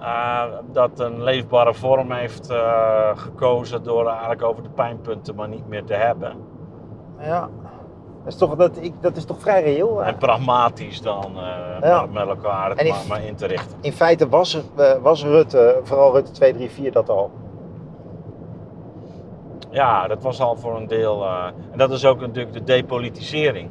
Eh, 0.00 0.42
dat 0.72 1.00
een 1.00 1.22
leefbare 1.22 1.74
vorm 1.74 2.12
heeft 2.12 2.50
eh, 2.50 3.10
gekozen 3.14 3.82
door 3.82 4.08
eigenlijk 4.08 4.42
over 4.42 4.62
de 4.62 4.68
pijnpunten 4.70 5.34
maar 5.34 5.48
niet 5.48 5.68
meer 5.68 5.84
te 5.84 5.94
hebben. 5.94 6.32
Ja, 7.18 7.40
dat 8.24 8.32
is 8.32 8.36
toch, 8.36 8.56
dat, 8.56 8.76
ik, 8.80 8.92
dat 9.00 9.16
is 9.16 9.24
toch 9.24 9.40
vrij 9.40 9.62
reëel. 9.62 10.04
En 10.04 10.16
pragmatisch 10.16 11.02
dan 11.02 11.24
eh, 11.36 11.80
Ja. 11.88 12.06
met 12.12 12.28
elkaar 12.28 12.70
het 12.70 12.80
ik- 12.80 12.88
maar, 12.90 12.98
maar 13.08 13.24
in 13.24 13.34
te 13.34 13.46
richten. 13.46 13.78
In 13.80 13.92
feite 13.92 14.28
was, 14.28 14.62
eh, 14.76 14.92
was 15.02 15.24
Rutte, 15.24 15.80
vooral 15.82 16.12
Rutte 16.12 16.32
2, 16.32 16.52
3, 16.54 16.70
4, 16.70 16.92
dat 16.92 17.08
al. 17.08 17.30
Ja, 19.70 20.06
dat 20.06 20.22
was 20.22 20.40
al 20.40 20.56
voor 20.56 20.76
een 20.76 20.86
deel. 20.86 21.26
en 21.72 21.78
dat 21.78 21.90
is 21.90 22.04
ook 22.04 22.20
natuurlijk 22.20 22.52
de 22.52 22.64
depolitisering. 22.64 23.70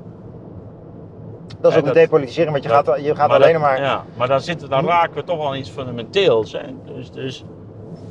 Dat 1.62 1.72
is 1.72 1.78
ook 1.78 1.84
de 1.84 1.90
dat- 1.94 2.00
depolitisering, 2.04 2.52
want 2.52 2.64
je 2.64 2.70
dat- 2.70 2.88
gaat, 2.88 3.00
je 3.06 3.16
gaat 3.16 3.28
Maar 3.28 3.38
alleen 3.38 3.54
dat- 3.54 3.62
maar... 3.62 3.82
Ja, 3.82 4.04
maar 4.18 4.28
dan, 4.28 4.42
zitten, 4.42 4.70
dan 4.70 4.86
raken 4.86 5.16
we 5.16 5.24
toch 5.24 5.38
wel 5.38 5.56
iets 5.56 5.70
fundamenteels. 5.70 6.52
Hè? 6.52 6.62
Dus, 6.96 7.12
dus 7.12 7.44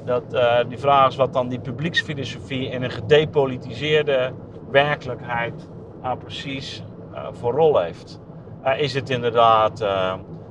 dat, 0.04 0.22
eh, 0.32 0.56
die 0.68 0.78
vraag 0.78 1.08
is 1.08 1.16
wat 1.16 1.32
dan 1.32 1.48
die 1.48 1.60
publieksfilosofie 1.60 2.68
in 2.68 2.82
een 2.82 2.90
gedepolitiseerde 2.90 4.30
werkelijkheid 4.70 5.68
nou 6.02 6.18
precies 6.18 6.82
eh, 7.14 7.26
voor 7.32 7.52
rol 7.54 7.78
heeft. 7.78 8.20
Eh, 8.62 8.80
is 8.80 8.94
het 8.94 9.10
inderdaad 9.10 9.84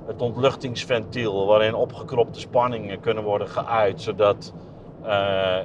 het 0.08 0.22
ontluchtingsventiel 0.22 1.46
waarin 1.46 1.74
opgekropte 1.76 2.40
spanningen 2.40 3.00
kunnen 3.00 3.24
worden 3.24 3.48
geuit, 3.50 4.02
zodat 4.02 4.54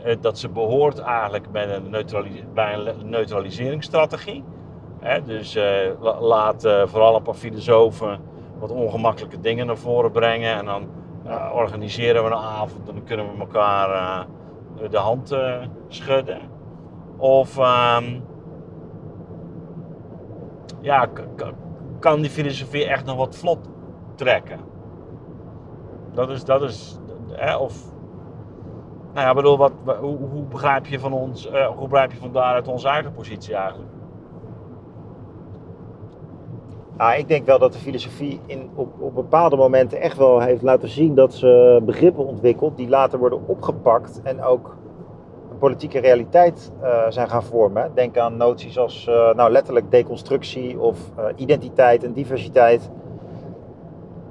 het- 0.03 0.23
dat 0.23 0.39
ze 0.39 0.49
behoort 0.49 0.99
eigenlijk 0.99 1.53
bij 1.53 1.75
een, 1.75 1.91
bij 2.55 2.75
een 2.75 3.09
neutraliseringsstrategie. 3.11 4.45
Dus 5.25 5.55
eh, 5.55 5.91
la- 6.01 6.21
laat 6.21 6.65
eh, 6.65 6.87
vooral 6.87 7.17
een 7.17 7.23
paar 7.23 7.35
filosofen 7.35 8.21
wat 8.59 8.71
ongemakkelijke 8.71 9.41
dingen 9.41 9.67
naar 9.67 9.77
voren 9.77 10.11
brengen. 10.11 10.55
En 10.55 10.65
dan 10.65 10.83
eh, 11.25 11.51
organiseren 11.55 12.23
we 12.25 12.31
een 12.31 12.37
avond 12.37 12.89
en 12.89 12.95
dan 12.95 13.05
kunnen 13.05 13.27
we 13.33 13.41
elkaar 13.41 14.27
de 14.91 14.97
hand 14.99 15.37
schudden. 15.89 16.41
Of 17.17 17.59
ehm, 17.59 18.21
ja, 20.81 21.09
kan 21.99 22.21
die 22.21 22.31
filosofie 22.31 22.87
echt 22.87 23.05
nog 23.05 23.17
wat 23.17 23.37
vlot 23.37 23.59
trekken? 24.15 24.59
Dat 26.15 26.31
is, 26.31 26.45
dat 26.45 26.63
is 26.63 26.99
of 27.59 27.91
nou 29.15 29.27
ja, 29.27 29.35
bedoel, 29.35 29.57
wat, 29.59 29.73
wa- 29.85 29.99
hoe, 29.99 30.17
hoe 30.19 30.43
begrijp 30.45 30.87
je 30.87 31.01
van 31.01 31.13
ons, 31.13 31.49
hoe 31.77 31.89
begrijp 31.89 32.13
je 32.13 32.19
van 32.19 32.33
daaruit 32.33 32.69
onze 32.69 32.89
eigen 32.89 33.13
positie 33.13 33.55
eigenlijk? 33.55 33.91
Ja, 37.03 37.15
ik 37.15 37.29
denk 37.29 37.47
wel 37.47 37.59
dat 37.59 37.73
de 37.73 37.79
filosofie 37.79 38.41
in, 38.47 38.71
op, 38.75 38.89
op 39.01 39.15
bepaalde 39.15 39.57
momenten 39.57 40.01
echt 40.01 40.17
wel 40.17 40.41
heeft 40.41 40.63
laten 40.63 40.89
zien 40.89 41.15
dat 41.15 41.35
ze 41.35 41.81
begrippen 41.85 42.27
ontwikkelt 42.27 42.77
die 42.77 42.89
later 42.89 43.19
worden 43.19 43.47
opgepakt 43.47 44.21
en 44.23 44.43
ook 44.43 44.77
een 45.51 45.59
politieke 45.59 45.99
realiteit 45.99 46.73
eh, 46.83 47.05
zijn 47.09 47.29
gaan 47.29 47.43
vormen. 47.43 47.91
Denk 47.95 48.19
aan 48.19 48.37
noties 48.37 48.79
als 48.79 49.07
eh, 49.07 49.35
nou, 49.35 49.51
letterlijk 49.51 49.91
deconstructie 49.91 50.81
of 50.81 50.99
eh, 51.17 51.25
identiteit 51.37 52.05
en 52.05 52.13
diversiteit. 52.13 52.91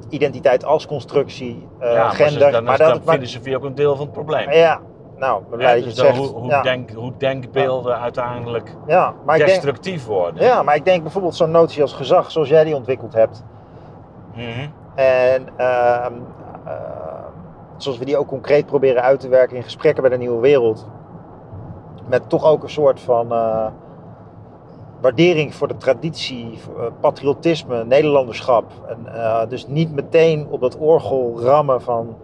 Identiteit 0.10 0.66
als 0.66 0.88
constructie, 0.88 1.68
ja, 1.80 1.94
maar 1.94 2.12
gender. 2.12 2.52
dan 2.52 2.64
maar 2.64 2.74
is 2.74 2.80
dat, 2.80 2.94
dan 2.94 3.02
maar- 3.06 3.16
filosofie 3.16 3.56
ook 3.56 3.64
een 3.64 3.76
deel 3.76 3.96
van 3.96 4.06
het 4.06 4.14
probleem. 4.14 4.52
ja, 4.52 4.82
nou, 5.22 5.44
dat 5.50 5.60
je 5.60 5.68
dus 5.76 5.86
het 5.86 5.96
dan 5.96 6.06
zegt. 6.06 6.18
hoe, 6.18 6.28
hoe, 6.28 6.50
ja. 6.50 6.62
denk, 6.62 6.92
hoe 6.92 7.14
denkbeelden 7.18 8.00
uiteindelijk 8.00 8.76
ja, 8.88 9.14
maar 9.26 9.36
ik 9.36 9.46
denk, 9.46 9.54
destructief 9.54 10.06
worden. 10.06 10.44
ja, 10.44 10.64
maar 10.64 10.76
ik 10.76 10.86
denk 10.86 11.02
bijvoorbeeld 11.02 11.36
zo'n 11.36 11.52
notie 11.52 11.82
als 11.82 11.94
gezag, 11.94 12.32
zoals 12.32 12.50
jij 12.50 12.64
die 12.64 12.76
ontwikkeld 12.76 13.14
hebt. 13.14 13.44
Mhm. 14.34 14.70
En 14.96 15.48
ehm, 15.56 16.14
ehm, 16.66 16.84
zoals 17.78 17.98
we 17.98 18.06
die 18.06 18.18
ook 18.18 18.28
concreet 18.28 18.66
proberen 18.66 19.04
uit 19.04 19.20
te 19.20 19.30
werken 19.30 19.56
in 19.56 19.64
gesprekken 19.64 20.02
bij 20.02 20.12
de 20.12 20.18
Nieuwe 20.18 20.42
Wereld. 20.42 20.88
Met 22.08 22.30
toch 22.30 22.46
ook 22.46 22.64
een 22.64 22.70
soort 22.70 23.00
van 23.00 23.32
eh, 23.32 23.68
waardering 25.02 25.56
voor 25.56 25.68
de 25.68 25.78
traditie, 25.78 26.60
voor, 26.60 26.86
eh, 26.86 26.92
patriotisme, 27.00 27.86
Nederlanderschap. 27.86 28.72
En, 28.88 29.16
eh, 29.16 29.50
dus 29.50 29.68
niet 29.68 29.92
meteen 29.92 30.48
op 30.50 30.62
dat 30.62 30.78
orgel 30.78 31.40
rammen 31.42 31.82
van 31.82 32.16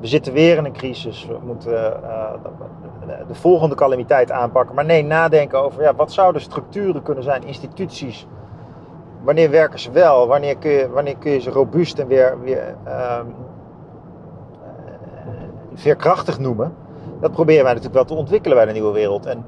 we 0.00 0.06
zitten 0.06 0.32
weer 0.32 0.56
in 0.56 0.64
een 0.64 0.72
crisis, 0.72 1.26
we 1.26 1.38
moeten 1.46 2.02
eh, 2.02 2.32
de- 3.06 3.24
de 3.26 3.34
volgende 3.34 3.74
calamiteit 3.74 4.30
aanpakken. 4.30 4.74
Maar 4.74 4.84
nee, 4.84 5.04
nadenken 5.04 5.62
over 5.62 5.82
ja, 5.82 5.94
wat 5.94 6.12
zouden 6.12 6.42
structuren 6.42 7.02
kunnen 7.02 7.24
zijn, 7.24 7.44
instituties. 7.44 8.26
Wanneer 9.22 9.50
werken 9.50 9.78
ze 9.78 9.90
wel? 9.90 10.26
Wanneer 10.26 10.56
kun 10.56 10.70
je, 10.70 10.90
wanneer 10.90 11.16
kun 11.16 11.30
je 11.30 11.40
ze 11.40 11.50
robuust 11.50 11.98
en 11.98 12.06
weer, 12.06 12.40
weer 12.40 12.76
eh, 12.84 13.18
veerkrachtig 15.74 16.38
noemen? 16.38 16.74
Dat 17.20 17.32
proberen 17.32 17.64
wij 17.64 17.72
natuurlijk 17.74 17.94
wel 18.08 18.16
te 18.16 18.22
ontwikkelen 18.22 18.56
bij 18.56 18.66
de 18.66 18.72
nieuwe 18.72 18.92
wereld. 18.92 19.26
En 19.26 19.38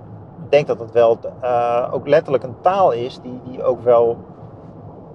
ik 0.45 0.51
denk 0.51 0.67
dat 0.67 0.79
het 0.81 0.93
wel 0.93 1.19
eh, 1.41 1.89
ook 1.93 2.09
letterlijk 2.09 2.45
een 2.45 2.61
taal 2.61 2.93
is 2.93 3.21
die, 3.23 3.41
die 3.51 3.63
ook 3.65 3.83
wel, 3.83 4.17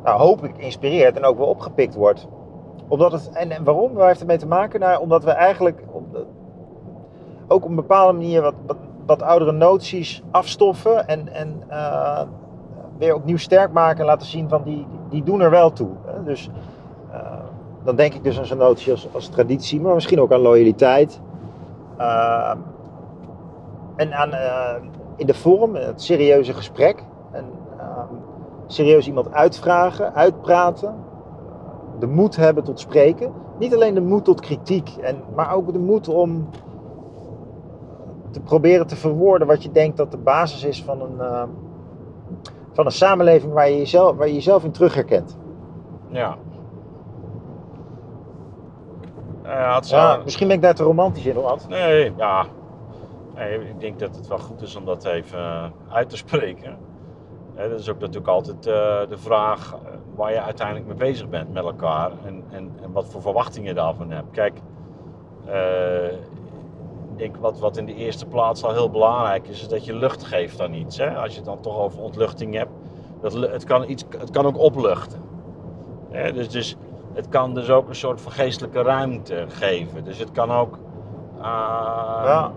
nou, 0.04 0.20
hoop 0.20 0.44
ik, 0.44 0.58
inspireert 0.58 1.16
en 1.18 1.24
ook 1.26 1.38
wel 1.38 1.48
opgepikt 1.48 1.96
wordt. 1.96 2.28
Omdat 2.88 3.12
het, 3.12 3.30
en, 3.34 3.64
waarom? 3.64 3.94
Waar 3.94 4.08
heeft 4.08 4.20
het 4.20 4.28
mee 4.28 4.38
te 4.38 4.48
maken? 4.48 4.80
Nou, 4.80 5.02
omdat 5.02 5.24
we 5.24 5.32
eigenlijk 5.32 5.82
op 5.92 6.26
ook 7.48 7.64
op 7.64 7.70
een 7.70 7.76
bepaalde 7.76 8.14
manier 8.14 8.54
wat, 9.06 9.22
oudere 9.22 9.52
noties 9.52 10.24
afstoffen 10.32 11.08
en, 11.08 11.34
en 11.34 11.64
eh, 11.68 12.22
weer 12.98 13.16
opnieuw 13.16 13.38
sterk 13.38 13.72
maken 13.72 14.00
en 14.00 14.06
laten 14.06 14.28
zien 14.28 14.50
van 14.50 14.64
die, 14.64 14.88
die 15.10 15.24
doen 15.24 15.42
er 15.42 15.50
wel 15.50 15.72
toe. 15.72 15.90
Hè? 16.06 16.24
Dus 16.24 16.50
eh, 17.12 17.20
dan 17.84 17.96
denk 17.96 18.14
ik 18.14 18.24
dus 18.24 18.40
aan 18.40 18.46
zo'n 18.46 18.58
notie 18.58 18.94
als, 19.14 19.28
traditie, 19.28 19.82
maar 19.82 19.94
misschien 19.94 20.22
ook 20.22 20.32
aan 20.32 20.40
loyaliteit. 20.40 21.22
Eh, 21.98 22.54
en 23.96 24.14
aan 24.14 24.32
in 25.16 25.26
de 25.26 25.34
vorm, 25.34 25.76
het 25.76 26.02
serieuze 26.02 26.54
gesprek. 26.54 27.04
En 27.32 27.46
serieus 28.68 29.08
iemand 29.08 29.34
uitvragen, 29.34 30.14
uitpraten. 30.14 30.96
De 32.00 32.08
moed 32.08 32.36
hebben 32.36 32.64
tot 32.64 32.80
spreken. 32.80 33.32
Niet 33.60 33.74
alleen 33.74 33.94
de 33.94 34.02
moed 34.02 34.26
tot 34.26 34.40
kritiek, 34.42 34.90
en, 35.02 35.24
maar 35.36 35.54
ook 35.54 35.74
de 35.74 35.80
moed 35.80 36.08
om 36.08 36.50
te 38.32 38.40
proberen 38.40 38.88
te 38.88 38.96
verwoorden 38.96 39.48
wat 39.48 39.64
je 39.64 39.72
denkt 39.72 39.98
dat 39.98 40.12
de 40.12 40.18
basis 40.18 40.64
is 40.64 40.84
van 40.84 41.02
een, 41.02 41.20
eh, 41.20 41.44
van 42.74 42.86
een 42.86 42.92
samenleving 42.92 43.54
waar 43.54 43.70
je, 43.70 43.78
jezelf, 43.78 44.16
waar 44.18 44.28
je 44.28 44.34
jezelf 44.34 44.64
in 44.64 44.72
terug 44.72 44.94
herkent. 44.94 45.38
Ja. 46.10 46.38
Eh, 49.44 49.78
Ja, 49.82 50.20
misschien 50.24 50.48
ben 50.48 50.56
ik 50.56 50.62
daar 50.62 50.76
te 50.76 50.84
romantisch 50.84 51.26
in, 51.26 51.38
Ad. 51.38 51.66
Nee, 51.70 52.14
ja. 52.18 52.46
Nee, 53.36 53.60
ik 53.60 53.80
denk 53.80 54.00
dat 54.00 54.16
het 54.16 54.28
wel 54.28 54.40
goed 54.40 54.62
is 54.62 54.76
om 54.76 54.86
dat 54.86 55.06
even 55.06 55.74
uit 55.90 56.10
te 56.10 56.18
spreken. 56.18 56.78
Dat 57.56 57.80
is 57.80 57.90
ook 57.90 58.00
natuurlijk 58.00 58.28
altijd 58.28 58.58
eh, 58.58 58.74
de 59.10 59.18
vraag 59.18 59.74
eh, 59.74 59.92
waar 60.16 60.32
je 60.32 60.42
uiteindelijk 60.42 60.88
mee 60.88 60.96
bezig 60.96 61.30
bent 61.30 61.54
met 61.54 61.64
elkaar 61.64 62.12
en, 62.26 62.44
en, 62.50 62.72
en 62.82 62.92
wat 62.92 63.06
voor 63.06 63.22
verwachtingen 63.22 63.68
je 63.68 63.74
daarvan 63.74 64.12
hebt. 64.12 64.32
Kijk, 64.32 64.60
eh, 65.46 66.18
ik, 67.16 67.36
wat, 67.36 67.60
wat 67.60 67.78
in 67.78 67.86
de 67.86 67.96
eerste 67.96 68.26
plaats 68.26 68.64
al 68.64 68.74
heel 68.74 68.90
belangrijk 68.90 69.48
is, 69.48 69.62
is 69.62 69.68
dat 69.68 69.86
je 69.86 69.96
lucht 69.96 70.24
geeft 70.24 70.62
aan 70.62 70.74
iets. 70.74 70.98
Hè? 70.98 71.18
Als 71.18 71.32
je 71.32 71.36
het 71.36 71.46
dan 71.46 71.62
toch 71.62 71.78
over 71.78 72.02
ontluchting 72.02 72.54
hebt, 72.56 72.72
dat, 73.22 73.34
het, 73.34 73.64
kan 73.64 73.90
iets, 73.90 74.04
het 74.18 74.30
kan 74.30 74.46
ook 74.46 74.58
opluchten. 74.58 75.22
Hè, 76.10 76.34
dus, 76.34 76.50
dus 76.50 76.76
het 77.14 77.30
kan 77.30 77.54
dus 77.54 77.70
ook 77.70 77.90
een 77.90 77.96
soort 77.96 78.22
van 78.22 78.32
geestelijke 78.32 78.82
ruimte 78.82 79.46
geven. 79.48 80.04
Dus 80.04 80.18
het 80.18 80.32
kan 80.32 80.52
ook 80.52 80.80
ah, 81.38 82.22
Ja. 82.26 82.52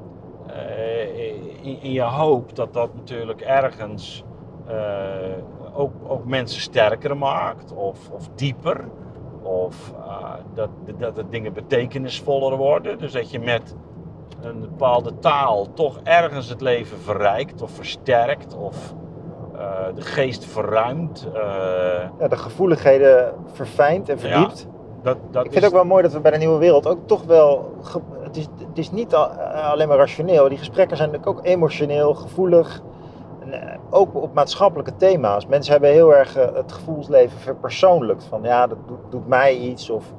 in, 1.63 1.83
in 1.83 1.93
je 1.93 2.03
hoop 2.03 2.57
dat 2.57 2.73
dat 2.73 2.95
natuurlijk 2.95 3.41
ergens 3.41 4.25
ook, 5.75 5.93
ook 6.07 6.25
mensen 6.25 6.61
sterker 6.61 7.17
maakt 7.17 7.73
of, 7.73 8.11
of 8.11 8.29
dieper. 8.35 8.85
Of 9.43 9.93
ah, 10.07 10.33
dat, 10.55 10.69
dat 10.99 11.17
de 11.17 11.25
dingen 11.31 11.53
betekenisvoller 11.53 12.57
worden. 12.59 12.99
Dus 12.99 13.13
dat 13.13 13.31
je 13.31 13.39
met 13.41 13.75
een 14.41 14.61
bepaalde 14.61 15.19
taal 15.19 15.73
toch 15.73 16.01
ergens 16.03 16.49
het 16.49 16.61
leven 16.61 16.99
verrijkt 16.99 17.63
of 17.63 17.71
versterkt 17.71 18.57
of 18.57 18.95
eh, 19.55 19.71
de 19.95 20.01
geest 20.01 20.45
verruimt. 20.45 21.29
eh, 21.35 21.41
Ja, 22.19 22.29
de 22.29 22.37
gevoeligheden 22.37 23.35
verfijnt 23.53 24.09
en 24.09 24.19
verdiept. 24.19 24.67
dat, 25.03 25.17
dat 25.31 25.45
Ik 25.45 25.51
vind 25.53 25.65
het 25.65 25.73
ook 25.73 25.79
wel 25.81 25.89
mooi 25.89 26.03
dat 26.03 26.13
we 26.13 26.21
bij 26.21 26.31
de 26.31 26.39
Nieuwe 26.39 26.59
Wereld 26.59 26.87
ook 26.87 27.07
toch 27.07 27.23
wel... 27.25 27.75
Het 28.21 28.37
is, 28.37 28.47
het 28.69 28.79
is 28.79 28.91
niet 28.91 29.15
al- 29.15 29.31
eh, 29.31 29.71
alleen 29.71 29.89
maar 29.89 29.97
rationeel. 29.99 30.49
Die 30.49 30.59
gesprekken 30.59 30.97
zijn 30.97 31.11
natuurlijk 31.11 31.39
ook 31.39 31.47
emotioneel, 31.47 32.15
gevoelig. 32.15 32.81
Eh, 33.51 33.75
ook 33.91 34.15
op 34.15 34.35
maatschappelijke 34.35 34.97
thema's. 34.97 35.47
Mensen 35.47 35.73
hebben 35.73 35.91
heel 35.91 36.15
erg 36.15 36.37
eh, 36.37 36.55
het 36.55 36.73
gevoelsleven 36.73 37.39
verpersoonlijkt. 37.39 38.25
Van 38.25 38.43
ja, 38.43 38.67
dat 38.67 38.79
doet, 39.11 39.29
mij 39.29 39.57
iets. 39.57 39.91
Of, 39.91 40.13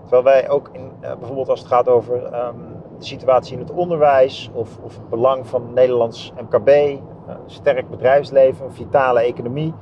terwijl 0.00 0.22
wij 0.24 0.48
ook 0.50 0.68
in, 0.72 0.90
eh, 1.00 1.10
bijvoorbeeld 1.18 1.48
als 1.48 1.58
het 1.58 1.68
gaat 1.68 1.88
over 1.88 2.24
ehm, 2.24 2.54
de 2.98 3.04
situatie 3.04 3.52
in 3.52 3.58
het 3.58 3.70
onderwijs. 3.70 4.50
Of, 4.54 4.78
of 4.82 4.96
het 4.96 5.08
belang 5.08 5.46
van 5.46 5.72
Nederlands 5.74 6.32
MKB. 6.48 6.68
eh, 6.68 7.34
sterk 7.46 7.90
bedrijfsleven, 7.90 8.64
een 8.66 8.72
vitale 8.72 9.20
economie. 9.20 9.74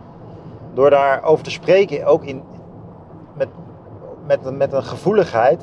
Door 0.74 0.90
daarover 0.90 1.44
te 1.44 1.50
spreken, 1.50 2.04
ook 2.06 2.24
in, 2.24 2.42
met, 3.36 3.48
met, 4.26 4.46
een- 4.46 4.56
met 4.56 4.72
een 4.72 4.82
gevoeligheid, 4.82 5.62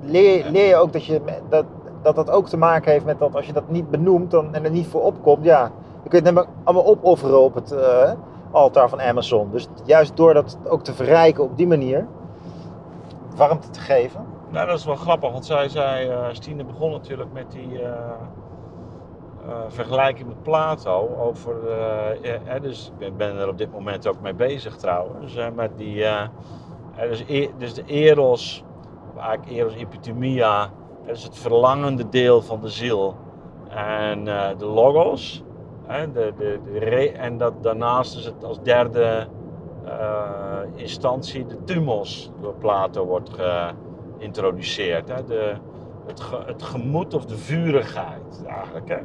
leer, 0.00 0.44
leer 0.50 0.66
je 0.68 0.76
ook 0.76 0.92
dat, 0.92 1.04
je, 1.04 1.20
dat, 1.48 1.64
dat 2.02 2.14
dat 2.14 2.30
ook 2.30 2.48
te 2.48 2.56
maken 2.56 2.92
heeft 2.92 3.04
met 3.04 3.18
dat 3.18 3.34
als 3.34 3.46
je 3.46 3.52
dat 3.52 3.68
niet 3.68 3.90
benoemt 3.90 4.30
dan, 4.30 4.54
en 4.54 4.64
er 4.64 4.70
niet 4.70 4.86
voor 4.86 5.02
opkomt, 5.02 5.44
ja, 5.44 5.70
je 6.02 6.16
het 6.16 6.24
helemaal 6.24 6.46
allemaal 6.64 6.86
opofferen 6.86 7.40
op 7.40 7.54
het 7.54 7.72
eh, 7.72 8.12
altaar 8.50 8.88
van 8.88 9.00
Amazon. 9.00 9.50
Dus 9.50 9.68
juist 9.84 10.16
door 10.16 10.34
dat 10.34 10.58
ook 10.68 10.82
te 10.82 10.94
verrijken 10.94 11.44
op 11.44 11.56
die 11.56 11.66
manier, 11.66 12.06
warmte 13.36 13.70
te 13.70 13.80
geven. 13.80 14.26
Nou, 14.50 14.66
dat 14.66 14.78
is 14.78 14.84
wel 14.84 14.94
grappig, 14.96 15.32
want 15.32 15.46
zij 15.46 15.68
zei, 15.68 16.08
eh 16.08 16.26
Stine 16.32 16.64
begon 16.64 16.90
natuurlijk 16.90 17.32
met 17.32 17.50
die 17.50 17.82
eh, 19.46 19.56
vergelijking 19.68 20.28
met 20.28 20.42
Plato 20.42 21.16
over, 21.18 21.68
eh, 22.22 22.60
dus 22.62 22.92
ik 22.98 23.16
ben 23.16 23.36
er 23.36 23.48
op 23.48 23.58
dit 23.58 23.72
moment 23.72 24.06
ook 24.06 24.20
mee 24.20 24.34
bezig 24.34 24.76
trouwens, 24.76 25.38
met 25.54 25.70
die, 25.76 26.04
dus, 27.08 27.24
e- 27.26 27.50
dus 27.58 27.74
de 27.74 27.84
eros, 27.84 28.64
eigenlijk 29.18 29.50
eros 29.50 29.74
epithemia, 29.74 30.70
dat 31.06 31.16
is 31.16 31.22
het 31.22 31.38
verlangende 31.38 32.08
deel 32.08 32.42
van 32.42 32.60
de 32.60 32.68
ziel. 32.68 33.16
En 33.68 34.24
de 34.58 34.66
logos, 34.66 35.42
de, 36.12 36.32
de, 36.36 37.12
en 37.12 37.38
dat, 37.38 37.62
daarnaast 37.62 38.16
is 38.16 38.24
het 38.24 38.44
als 38.44 38.62
derde 38.62 39.26
eh, 39.84 40.58
instantie 40.74 41.46
de 41.46 41.64
thumos 41.64 42.32
door 42.40 42.54
Plato 42.54 43.04
wordt 43.04 43.30
geïntroduceerd. 44.18 45.08
Hè? 45.08 45.24
De, 45.24 45.54
het, 46.06 46.22
het 46.46 46.62
gemoed 46.62 47.14
of 47.14 47.26
de 47.26 47.36
vurigheid 47.36 48.44
eigenlijk. 48.46 48.88
Hè? 48.88 48.98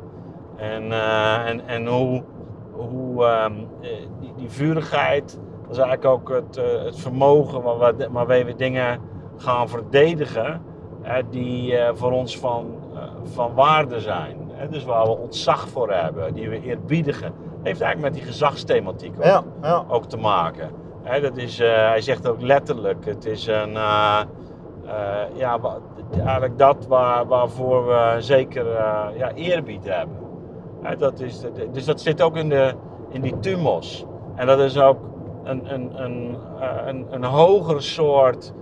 En, 0.55 0.91
eh, 0.91 1.47
en, 1.47 1.67
en 1.67 1.87
hoe, 1.87 2.23
hoe 2.71 3.25
ehm, 3.25 3.53
eh, 3.81 3.89
die, 4.19 4.33
die 4.37 4.49
vurigheid, 4.49 5.39
dat 5.61 5.71
is 5.71 5.77
eigenlijk 5.77 6.05
ook 6.05 6.29
het, 6.29 6.57
eh, 6.57 6.83
het 6.83 6.99
vermogen 6.99 7.61
waarmee 8.11 8.45
we 8.45 8.55
dingen 8.55 8.99
gaan 9.37 9.69
verdedigen, 9.69 10.61
die 11.29 11.77
voor 11.93 12.11
ons 12.11 12.39
van, 12.39 12.65
van 13.23 13.53
waarde 13.53 13.99
zijn. 13.99 14.44
Hè? 14.55 14.69
Dus 14.69 14.83
waar 14.83 15.05
we 15.05 15.17
ontzag 15.17 15.67
voor 15.69 15.91
hebben, 15.91 16.33
die 16.33 16.49
we 16.49 16.61
eerbiedigen. 16.61 17.33
heeft 17.63 17.81
eigenlijk 17.81 18.13
met 18.13 18.23
die 18.23 18.31
gezagsthematiek 18.31 19.13
ook 19.17 19.23
Ja, 19.23 19.43
ja. 19.61 19.85
ook 19.87 20.05
te 20.05 20.17
maken. 20.17 20.69
Hè, 21.03 21.21
dat 21.21 21.37
is, 21.37 21.59
eh, 21.59 21.87
hij 21.87 22.01
zegt 22.01 22.27
ook 22.27 22.41
letterlijk, 22.41 23.05
het 23.05 23.25
is 23.25 23.47
een, 23.47 23.75
eh, 23.75 24.21
eh, 24.85 25.37
ja, 25.37 25.59
eigenlijk 26.17 26.57
dat 26.57 26.87
waar, 26.87 27.27
waarvoor 27.27 27.87
we 27.87 28.15
zeker 28.19 28.65
ja, 29.17 29.31
eerbied 29.33 29.83
hebben. 29.89 30.17
Hè, 30.81 30.95
dat 30.95 31.19
is, 31.19 31.41
dus 31.71 31.85
dat 31.85 32.01
zit 32.01 32.21
ook 32.21 32.35
in, 32.35 32.49
de, 32.49 32.73
in 33.09 33.21
die 33.21 33.39
tumos. 33.39 34.05
En 34.35 34.47
dat 34.47 34.59
is 34.59 34.79
ook 34.79 34.97
een, 35.43 35.73
een, 35.73 36.03
een, 36.03 36.37
een, 36.85 37.05
een 37.09 37.23
hogere 37.23 37.81
soort, 37.81 38.53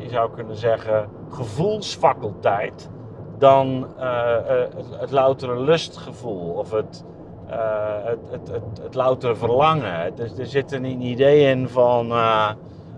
je 0.00 0.08
zou 0.08 0.30
kunnen 0.30 0.56
zeggen, 0.56 1.08
gevoelsfaculteit 1.28 2.90
dan 3.38 3.86
eh, 3.98 4.36
eh, 4.36 4.68
het, 4.76 5.00
het 5.00 5.10
loutere 5.10 5.60
lustgevoel 5.60 6.50
of 6.50 6.70
het, 6.70 7.04
eh, 7.46 7.58
het, 8.02 8.18
het, 8.30 8.48
het, 8.48 8.80
het 8.82 8.94
loutere 8.94 9.34
verlangen. 9.34 10.14
Dus 10.14 10.38
er 10.38 10.46
zit 10.46 10.72
een 10.72 11.02
idee 11.02 11.50
in 11.50 11.68
van, 11.68 12.12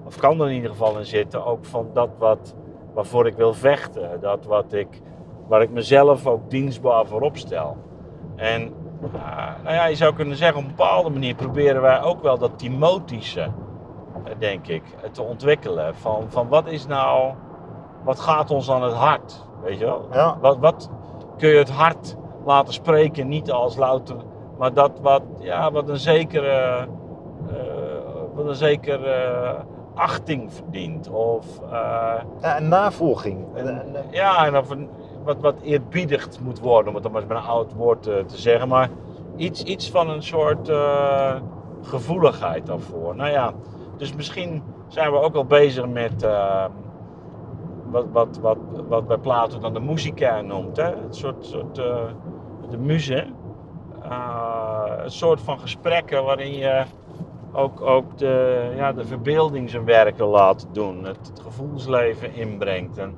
of 0.04 0.16
kan 0.16 0.40
er 0.40 0.48
in 0.48 0.54
ieder 0.54 0.70
geval 0.70 0.98
in 0.98 1.04
zitten, 1.04 1.44
ook 1.44 1.64
van 1.64 1.90
dat 1.94 2.10
wat, 2.18 2.54
waarvoor 2.94 3.26
ik 3.26 3.36
wil 3.36 3.54
vechten. 3.54 4.20
Dat 4.20 4.44
wat 4.44 4.72
ik, 4.72 5.00
waar 5.48 5.62
ik 5.62 5.70
mezelf 5.70 6.26
ook 6.26 6.50
dienstbaar 6.50 7.06
voor 7.06 7.20
opstel. 7.20 7.76
En 8.36 8.72
nou 9.62 9.74
ja, 9.74 9.86
je 9.86 9.96
zou 9.96 10.14
kunnen 10.14 10.36
zeggen, 10.36 10.58
op 10.58 10.64
een 10.64 10.76
bepaalde 10.76 11.10
manier 11.10 11.34
proberen 11.34 11.82
wij 11.82 12.02
ook 12.02 12.22
wel 12.22 12.38
dat 12.38 12.58
Timotische, 12.58 13.50
denk 14.38 14.66
ik, 14.66 14.82
te 15.12 15.22
ontwikkelen. 15.22 15.96
Van, 15.96 16.24
van 16.28 16.48
wat 16.48 16.66
is 16.66 16.86
nou, 16.86 17.32
wat 18.04 18.20
gaat 18.20 18.50
ons 18.50 18.70
aan 18.70 18.82
het 18.82 18.92
hart? 18.92 19.44
Weet 19.62 19.78
je 19.78 19.84
wel? 19.84 20.06
Ja. 20.12 20.38
Wat, 20.40 20.58
wat 20.58 20.90
kun 21.38 21.48
je 21.48 21.58
het 21.58 21.70
hart 21.70 22.16
laten 22.44 22.72
spreken, 22.72 23.28
niet 23.28 23.50
als 23.50 23.76
louter, 23.76 24.16
maar 24.58 24.72
dat 24.74 24.90
wat, 25.02 25.22
ja, 25.38 25.72
wat 25.72 25.88
een 25.88 25.98
zekere, 25.98 26.86
eh, 27.48 27.56
wat 28.34 28.46
een 28.46 28.54
zekere 28.54 29.56
achting 29.94 30.52
verdient. 30.52 31.10
Of, 31.10 31.46
eh, 31.70 31.70
Ja, 32.40 32.56
en 32.56 32.68
navolging. 32.68 33.44
Ja, 34.10 34.46
en 34.46 34.56
of 34.56 34.70
een, 34.70 34.88
wat, 35.24 35.40
wat 35.40 35.60
eerbiedigd 35.62 36.40
moet 36.42 36.58
worden, 36.58 36.88
om 36.88 36.94
het 36.94 37.02
dan 37.02 37.12
maar 37.12 37.20
eens 37.20 37.30
met 37.30 37.40
een 37.40 37.48
oud 37.48 37.72
woord 37.74 38.06
eh, 38.06 38.14
te 38.24 38.36
zeggen. 38.36 38.68
Maar 38.68 38.88
iets, 39.36 39.62
iets 39.62 39.90
van 39.90 40.10
een 40.10 40.22
soort 40.22 40.68
eh, 40.68 41.34
gevoeligheid 41.82 42.66
daarvoor. 42.66 43.16
Nou 43.16 43.30
ja, 43.30 43.52
dus 43.96 44.14
misschien 44.14 44.62
zijn 44.88 45.12
we 45.12 45.18
ook 45.18 45.34
al 45.34 45.44
bezig 45.44 45.86
met 45.86 46.22
eh, 46.22 46.64
wat, 47.90 48.06
wat, 48.12 48.38
wat, 48.38 48.58
wat 48.88 49.06
bij 49.06 49.18
Plato 49.18 49.58
dan 49.58 49.74
de 49.74 49.80
musica 49.80 50.40
noemt. 50.40 50.76
Hè? 50.76 50.84
Het 51.02 51.16
soort, 51.16 51.46
soort 51.46 51.78
eh, 51.78 52.04
de 52.70 52.78
muze. 52.78 53.26
Eh, 54.02 54.92
een 55.02 55.10
soort 55.10 55.40
van 55.40 55.60
gesprekken 55.60 56.24
waarin 56.24 56.52
je 56.52 56.84
ook, 57.52 57.80
ook 57.80 58.18
de, 58.18 58.72
ja, 58.76 58.92
de 58.92 59.04
verbeelding 59.04 59.70
zijn 59.70 59.84
werken 59.84 60.26
laat 60.26 60.68
doen. 60.72 61.04
Het, 61.04 61.26
het 61.26 61.40
gevoelsleven 61.40 62.34
inbrengt. 62.34 62.98
En, 62.98 63.14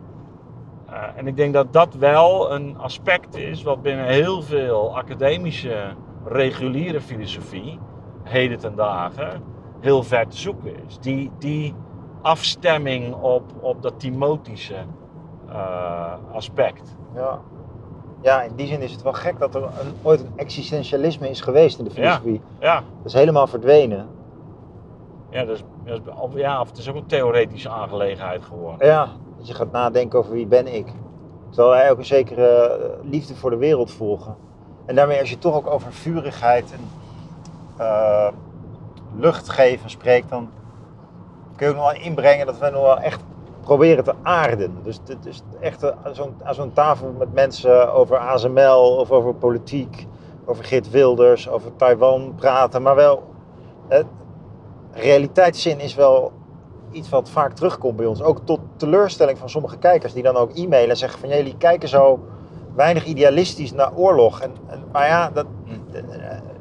eh, 0.86 1.02
en 1.16 1.26
ik 1.26 1.36
denk 1.36 1.52
dat 1.52 1.72
dat 1.72 1.94
wel 1.94 2.52
een 2.52 2.78
aspect 2.78 3.36
is 3.36 3.62
wat 3.62 3.82
binnen 3.82 4.06
heel 4.06 4.42
veel 4.42 4.96
academische 4.96 5.94
reguliere 6.24 7.00
filosofie, 7.00 7.78
heden 8.22 8.58
ten 8.58 8.74
dagen, 8.74 9.42
heel 9.80 10.02
ver 10.02 10.28
te 10.28 10.36
zoeken 10.36 10.84
is. 10.86 10.98
Die, 10.98 11.30
die 11.38 11.74
afstemming 12.22 13.14
op, 13.14 13.42
op 13.60 13.82
dat 13.82 14.00
Timotische 14.00 14.76
eh, 15.48 16.12
aspect. 16.32 16.96
ja. 17.14 17.38
ja, 18.20 18.42
in 18.42 18.52
die 18.56 18.66
zin 18.66 18.80
is 18.80 18.92
het 18.92 19.02
wel 19.02 19.12
gek 19.12 19.38
dat 19.38 19.54
er 19.54 19.62
een, 19.62 19.94
ooit 20.02 20.20
een 20.20 20.32
existentialisme 20.36 21.30
is 21.30 21.40
geweest 21.40 21.78
in 21.78 21.84
de 21.84 21.90
filosofie. 21.90 22.40
Ja, 22.60 22.74
Dat 22.74 23.06
is 23.06 23.12
helemaal 23.12 23.46
verdwenen. 23.46 24.08
ja, 25.30 25.44
dus- 25.44 25.64
of, 26.16 26.34
ja, 26.34 26.60
of 26.60 26.68
het 26.68 26.78
is 26.78 26.88
ook 26.88 26.96
een 26.96 27.06
theoretische 27.06 27.68
aangelegenheid 27.68 28.44
geworden. 28.44 28.86
Ja, 28.86 29.08
dat 29.38 29.46
je 29.46 29.54
gaat 29.54 29.72
nadenken 29.72 30.18
over 30.18 30.32
wie 30.32 30.46
ben 30.46 30.74
ik. 30.74 30.86
Terwijl 31.48 31.70
wij 31.70 31.90
ook 31.90 31.98
een 31.98 32.04
zekere 32.04 32.46
eh, 32.48 33.10
liefde 33.10 33.34
voor 33.34 33.50
de 33.50 33.56
wereld 33.56 33.90
volgen. 33.90 34.36
En 34.86 34.94
daarmee 34.94 35.20
als 35.20 35.30
je 35.30 35.38
toch 35.38 35.54
ook 35.54 35.66
over 35.66 35.92
vurigheid 35.92 36.72
en 36.72 36.80
eh, 37.76 38.28
lucht 39.16 39.48
geven 39.48 39.90
spreekt, 39.90 40.28
dan 40.28 40.48
kun 41.56 41.66
je 41.66 41.72
ook 41.72 41.78
nog 41.78 41.92
wel 41.92 42.02
inbrengen 42.02 42.46
dat 42.46 42.58
we 42.58 42.70
nog 42.70 42.82
wel 42.82 42.98
echt 42.98 43.20
proberen 43.60 44.04
te 44.04 44.14
aarden. 44.22 44.76
Dus 44.82 45.00
is 45.24 45.42
echt 45.60 46.04
aan 46.04 46.14
zo'n, 46.14 46.34
aan 46.42 46.54
zo'n 46.54 46.72
tafel 46.72 47.14
met 47.18 47.32
mensen 47.32 47.92
over 47.92 48.16
ASML 48.16 48.96
of 48.98 49.10
over 49.10 49.34
politiek, 49.34 50.06
over 50.44 50.64
Geert 50.64 50.90
Wilders, 50.90 51.48
over 51.48 51.76
Taiwan 51.76 52.34
praten. 52.36 52.82
Maar 52.82 52.94
wel, 52.94 53.22
realiteitszin 54.92 55.80
is 55.80 55.94
wel 55.94 56.32
iets 56.90 57.08
wat 57.08 57.30
vaak 57.30 57.52
terugkomt 57.52 57.96
bij 57.96 58.06
ons. 58.06 58.22
Ook 58.22 58.40
tot 58.44 58.60
teleurstelling 58.76 59.38
van 59.38 59.50
sommige 59.50 59.78
kijkers 59.78 60.12
die 60.12 60.22
dan 60.22 60.36
ook 60.36 60.56
e-mailen 60.56 60.90
en 60.90 60.96
zeggen 60.96 61.20
van 61.20 61.28
"Ja, 61.28 61.36
jullie 61.36 61.56
kijken 61.56 61.88
zo 61.88 62.20
weinig 62.74 63.04
idealistisch 63.04 63.72
naar 63.72 63.94
oorlog. 63.94 64.40
En, 64.40 64.52
en, 64.66 64.84
maar 64.92 65.06
ja, 65.06 65.30
dat, 65.30 65.46
eh, 65.92 66.02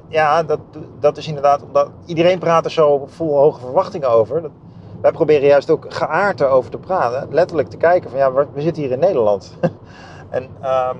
ja, 0.07 0.43
dat, 0.43 0.59
dat 0.99 1.17
is 1.17 1.27
inderdaad 1.27 1.63
omdat 1.63 1.89
iedereen 2.05 2.39
praat 2.39 2.65
er 2.65 2.71
zo 2.71 3.05
vol 3.05 3.37
hoge 3.37 3.59
verwachtingen 3.59 4.09
over. 4.09 4.41
Dat, 4.41 4.51
wij 5.01 5.11
proberen 5.11 5.47
juist 5.47 5.69
ook 5.69 5.85
geaard 5.93 6.41
erover 6.41 6.71
te 6.71 6.77
praten. 6.77 7.33
Letterlijk 7.33 7.69
te 7.69 7.77
kijken 7.77 8.09
van 8.09 8.19
ja, 8.19 8.33
we, 8.33 8.47
zitten 8.55 8.83
hier 8.83 8.91
in 8.91 8.99
Nederland. 8.99 9.57
en 10.29 10.47
ehm, 10.61 10.97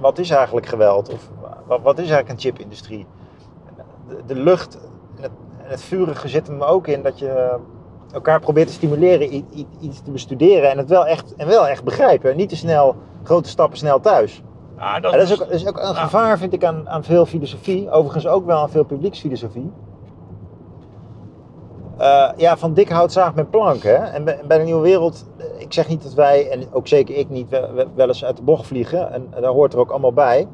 wat 0.00 0.18
is 0.18 0.30
eigenlijk 0.30 0.66
geweld? 0.66 1.12
Of 1.12 1.30
wat, 1.66 1.82
wat 1.82 1.98
is 1.98 2.10
eigenlijk 2.10 2.28
een 2.28 2.40
chipindustrie? 2.40 3.06
De, 4.08 4.16
de 4.26 4.34
lucht 4.34 4.78
en 5.16 5.22
het, 5.22 5.32
het 5.56 5.82
vurige 5.82 6.28
zit 6.28 6.46
hem 6.46 6.62
ook 6.62 6.86
in 6.86 7.02
dat 7.02 7.18
je 7.18 7.58
elkaar 8.12 8.40
probeert 8.40 8.66
te 8.66 8.72
stimuleren 8.72 9.44
iets 9.80 10.02
te 10.02 10.10
bestuderen 10.10 10.70
en 10.70 10.78
het 10.78 10.88
wel 10.88 11.06
echt, 11.06 11.34
en 11.36 11.46
wel 11.46 11.68
echt 11.68 11.84
begrijpen. 11.84 12.36
Niet 12.36 12.48
te 12.48 12.56
snel, 12.56 12.96
grote 13.22 13.48
stappen 13.48 13.78
snel 13.78 14.00
thuis. 14.00 14.42
Dat 15.00 15.14
is 15.14 15.32
ook, 15.32 15.38
dat 15.38 15.50
is 15.50 15.66
ook 15.66 15.78
een 15.78 15.94
gevaar, 15.94 16.38
vind 16.38 16.52
ik, 16.52 16.64
aan, 16.64 16.88
aan 16.88 17.04
veel 17.04 17.26
filosofie. 17.26 17.90
Overigens 17.90 18.26
ook 18.26 18.46
wel 18.46 18.58
aan 18.58 18.70
veel 18.70 18.84
publieksfilosofie. 18.84 19.72
Eh, 21.96 22.30
ja, 22.36 22.56
van 22.56 22.74
dik 22.74 22.88
hout 22.88 23.34
met 23.34 23.50
plank. 23.50 23.82
Hè? 23.82 23.94
En 23.94 24.24
bij, 24.24 24.58
de 24.58 24.64
Nieuwe 24.64 24.82
Wereld, 24.82 25.24
eh, 25.36 25.44
ik 25.58 25.72
zeg 25.72 25.88
niet 25.88 26.02
dat 26.02 26.14
wij, 26.14 26.50
en 26.50 26.64
ook 26.72 26.88
zeker 26.88 27.16
ik 27.16 27.28
niet, 27.28 27.48
wel, 27.94 28.06
eens 28.08 28.24
uit 28.24 28.36
de 28.36 28.42
bocht 28.42 28.66
vliegen. 28.66 29.12
En, 29.12 29.28
daar 29.40 29.52
hoort 29.52 29.72
er 29.72 29.78
ook 29.78 29.90
allemaal 29.90 30.12
bij. 30.12 30.48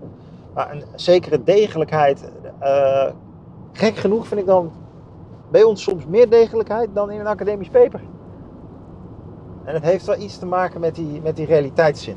Maar 0.55 0.73
een 0.73 0.85
zekere 0.95 1.43
degelijkheid. 1.43 2.31
eh, 2.59 3.07
gek 3.73 3.97
genoeg 3.97 4.27
vind 4.27 4.41
ik 4.41 4.47
dan 4.47 4.73
bij 5.51 5.63
ons 5.63 5.83
soms 5.83 6.07
meer 6.07 6.31
degelijkheid 6.31 6.89
dan 6.95 7.11
in 7.11 7.21
een 7.21 7.27
academisch 7.27 7.69
paper. 7.69 8.01
En 9.65 9.75
het 9.75 9.83
heeft 9.83 10.07
wel 10.07 10.19
iets 10.19 10.39
te 10.39 10.47
maken 10.47 10.81
met 10.81 10.95
die, 10.95 11.21
met 11.23 11.37
die 11.37 11.47
realiteitszin. 11.47 12.17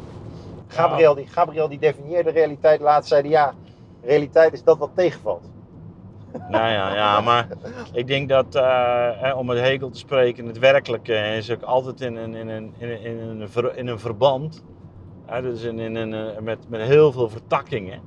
Gabriel, 0.68 1.16
die, 1.16 1.28
Gabriel 1.28 1.70
die 1.70 1.80
definieerde 1.80 2.30
realiteit 2.30 2.82
laatst, 2.82 3.10
zei 3.10 3.30
ja, 3.30 3.54
realiteit 4.02 4.54
is 4.54 4.64
dat 4.64 4.78
wat 4.78 4.90
tegenvalt. 4.94 5.53
Nou 6.34 6.72
ja, 6.72 6.96
ja, 6.96 7.22
maar 7.22 7.48
ik 7.94 8.08
denk 8.08 8.30
dat, 8.30 8.56
eh, 8.56 9.34
om 9.38 9.46
met 9.46 9.60
Hegel 9.60 9.90
te 9.90 9.98
spreken, 9.98 10.46
het 10.46 10.60
werkelijke 10.60 11.14
is 11.14 11.52
ook 11.52 11.62
altijd 11.62 12.02
in 12.02 12.16
een, 12.16 12.36
in 12.36 12.48
een, 12.48 12.74
in 12.78 12.90
een, 12.90 13.02
in 13.02 13.42
een, 13.42 13.76
in 13.76 13.88
een 13.88 14.00
verband. 14.00 14.64
Hè, 15.26 15.42
dus 15.42 15.64
in, 15.64 15.80
in 15.80 15.96
een, 15.96 16.14
eh, 16.14 16.42
met, 16.42 16.70
met 16.70 16.82
heel 16.82 17.12
veel 17.12 17.30
vertakkingen. 17.30 18.02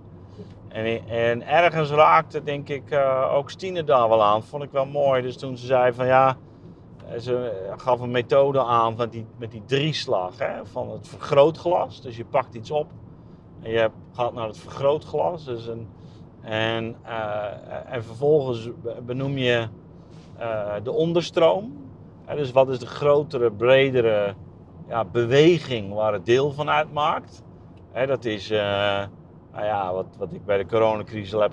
En, 0.69 1.09
en 1.09 1.47
ergens 1.47 1.91
raakte, 1.91 2.43
denk 2.43 2.69
ik, 2.69 2.91
eh, 2.91 3.33
ook 3.35 3.51
Stine 3.51 3.85
daar 3.85 4.09
wel 4.09 4.23
aan. 4.23 4.43
Vond 4.43 4.63
ik 4.63 4.71
wel 4.71 4.87
mooi. 4.87 5.23
Dus 5.23 5.37
toen 5.37 5.57
ze 5.57 5.67
zei 5.67 5.93
van 5.93 6.07
ja, 6.07 6.37
ze 7.21 7.65
gaf 7.77 8.01
een 8.01 8.11
methode 8.11 8.65
aan 8.65 8.95
met 8.97 9.13
die, 9.13 9.27
met 9.37 9.51
die 9.51 9.63
drieslag 9.67 10.39
hè, 10.39 10.67
van 10.67 10.91
het 10.91 11.09
vergrootglas. 11.09 12.03
Dus 12.03 12.17
je 12.17 12.25
pakt 12.25 12.55
iets 12.55 12.71
op 12.71 12.87
en 13.63 13.71
je 13.71 13.91
gaat 14.13 14.33
naar 14.33 14.47
het 14.47 14.59
vergrootglas. 14.59 15.45
Dus 15.45 15.67
een, 15.67 15.89
en, 16.47 16.97
eh, 17.03 17.95
en 17.95 18.05
vervolgens 18.05 18.71
benoem 19.07 19.39
je 19.39 19.69
eh, 20.39 20.75
de 20.83 20.93
onderstroom. 20.93 21.73
Dus 22.35 22.53
wat 22.53 22.69
is 22.69 22.79
de 22.79 22.87
grotere, 22.87 23.53
bredere 23.53 24.35
ja, 24.89 25.05
beweging 25.05 25.93
waar 25.95 26.13
het 26.13 26.27
deel 26.27 26.53
van 26.53 26.69
uitmaakt. 26.71 27.43
Dat 28.07 28.25
is 28.25 28.51
eh, 28.51 28.59
nou 29.53 29.65
ja, 29.65 29.93
wat, 29.93 30.07
wat 30.19 30.33
ik 30.33 30.45
bij 30.45 30.59
de 30.59 30.67
coronacrisis 30.67 31.35
al 31.35 31.41
heb 31.41 31.53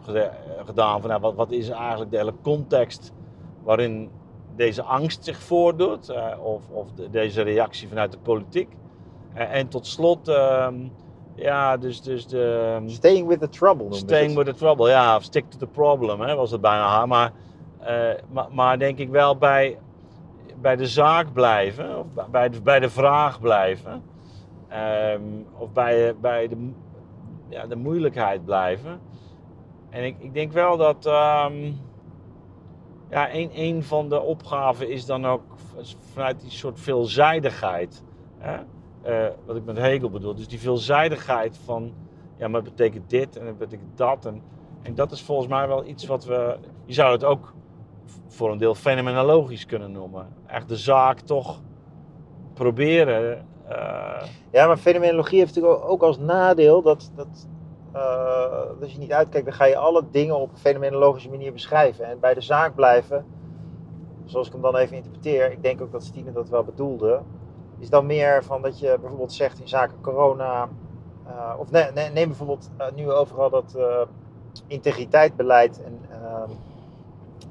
gedaan. 0.65 1.01
Van, 1.01 1.09
nou, 1.09 1.21
wat, 1.21 1.35
wat 1.35 1.51
is 1.51 1.69
eigenlijk 1.69 2.11
de 2.11 2.17
hele 2.17 2.33
context 2.41 3.11
waarin 3.63 4.09
deze 4.55 4.83
angst 4.83 5.23
zich 5.23 5.37
voordoet? 5.37 6.13
of 6.43 6.61
of 6.69 6.91
de- 6.91 7.09
deze 7.09 7.41
reactie 7.41 7.87
vanuit 7.87 8.11
de 8.11 8.17
politiek. 8.17 8.69
En 9.33 9.67
tot 9.67 9.87
slot, 9.87 10.27
ehm, 10.27 10.75
ja, 11.35 11.77
dus, 11.77 12.01
dus 12.01 12.27
de... 12.27 12.79
Staying 12.85 13.27
with 13.27 13.39
the 13.39 13.49
trouble 13.49 13.93
Staying 13.93 14.35
with 14.35 14.45
the 14.45 14.53
trouble, 14.53 14.89
ja, 14.89 15.15
of 15.15 15.23
stick 15.23 15.49
to 15.49 15.57
the 15.57 15.67
problem, 15.67 16.21
hè, 16.21 16.35
was 16.35 16.51
het 16.51 16.61
bijna 16.61 16.87
haar. 16.87 17.07
Maar, 17.07 17.31
eh, 17.79 18.09
maar, 18.31 18.47
maar 18.51 18.79
denk 18.79 18.97
ik 18.97 19.09
wel 19.09 19.37
bij, 19.37 19.77
bij 20.61 20.75
de 20.75 20.87
zaak 20.87 21.33
blijven, 21.33 21.97
of 21.99 22.29
bij- 22.29 22.49
de, 22.49 22.61
bij 22.61 22.79
de 22.79 22.89
vraag 22.89 23.39
blijven, 23.39 24.03
ehm, 24.67 25.21
of 25.57 25.71
bij, 25.71 26.15
bij 26.15 26.47
de, 26.47 26.71
ja, 27.49 27.65
de 27.67 27.75
moeilijkheid 27.75 28.45
blijven. 28.45 28.99
En 29.89 30.03
ik, 30.05 30.15
ik 30.19 30.33
denk 30.33 30.51
wel 30.51 30.77
dat 30.77 31.05
ehm, 31.05 31.71
ja, 33.09 33.33
een, 33.33 33.49
een 33.53 33.83
van 33.83 34.09
de 34.09 34.21
opgaven 34.21 34.89
is 34.89 35.05
dan 35.05 35.25
ook 35.25 35.41
vanuit 36.13 36.41
die 36.41 36.51
soort 36.51 36.79
veelzijdigheid. 36.79 38.03
Hè? 38.37 38.57
Eh, 39.03 39.27
wat 39.45 39.55
ik 39.55 39.65
met 39.65 39.77
Hegel 39.77 40.09
bedoel. 40.09 40.35
Dus 40.35 40.47
die 40.47 40.59
veelzijdigheid 40.59 41.57
van, 41.57 41.93
ja, 42.37 42.47
maar 42.47 42.61
het 42.61 42.75
betekent 42.75 43.09
dit 43.09 43.37
en 43.37 43.45
het 43.45 43.57
betekent 43.57 43.97
dat. 43.97 44.25
En, 44.25 44.41
en 44.81 44.95
dat 44.95 45.11
is 45.11 45.21
volgens 45.21 45.47
mij 45.47 45.67
wel 45.67 45.85
iets 45.85 46.05
wat 46.05 46.25
we, 46.25 46.57
je 46.85 46.93
zou 46.93 47.11
het 47.11 47.23
ook 47.23 47.53
voor 48.27 48.51
een 48.51 48.57
deel 48.57 48.75
fenomenologisch 48.75 49.65
kunnen 49.65 49.91
noemen. 49.91 50.27
Echt 50.45 50.67
de 50.67 50.77
zaak 50.77 51.19
toch 51.19 51.61
proberen. 52.53 53.45
eh, 53.67 54.23
Ja, 54.51 54.67
maar 54.67 54.77
fenomenologie 54.77 55.39
heeft 55.39 55.55
natuurlijk 55.55 55.85
ook 55.89 56.01
als 56.03 56.17
nadeel 56.17 56.81
dat, 56.81 57.11
dat 57.15 57.47
eh, 57.91 58.81
als 58.81 58.91
je 58.91 58.99
niet 58.99 59.13
uitkijkt, 59.13 59.45
dan 59.45 59.55
ga 59.55 59.65
je 59.65 59.77
alle 59.77 60.03
dingen 60.11 60.39
op 60.39 60.51
een 60.51 60.57
fenomenologische 60.57 61.29
manier 61.29 61.53
beschrijven. 61.53 62.05
En 62.05 62.19
bij 62.19 62.33
de 62.33 62.41
zaak 62.41 62.75
blijven, 62.75 63.25
zoals 64.25 64.47
ik 64.47 64.53
hem 64.53 64.61
dan 64.61 64.75
even 64.75 64.95
interpreteer, 64.95 65.51
ik 65.51 65.63
denk 65.63 65.81
ook 65.81 65.91
dat 65.91 66.03
Stine 66.03 66.31
dat 66.31 66.49
wel 66.49 66.63
bedoelde, 66.63 67.21
is 67.83 67.89
dan 67.89 68.05
meer 68.05 68.43
van 68.43 68.61
dat 68.61 68.79
je 68.79 68.97
bijvoorbeeld 69.01 69.33
zegt 69.33 69.59
in 69.59 69.67
zaken 69.67 70.01
corona, 70.01 70.69
eh, 71.27 71.53
of 71.57 71.71
nee, 71.71 71.91
nee, 71.93 72.09
neem 72.09 72.27
bijvoorbeeld 72.27 72.69
eh, 72.77 72.87
nu 72.95 73.11
overal 73.11 73.49
dat 73.49 73.75
eh 73.75 74.01
integriteitbeleid 74.67 75.83
en 75.83 75.99
ehm, 76.11 76.49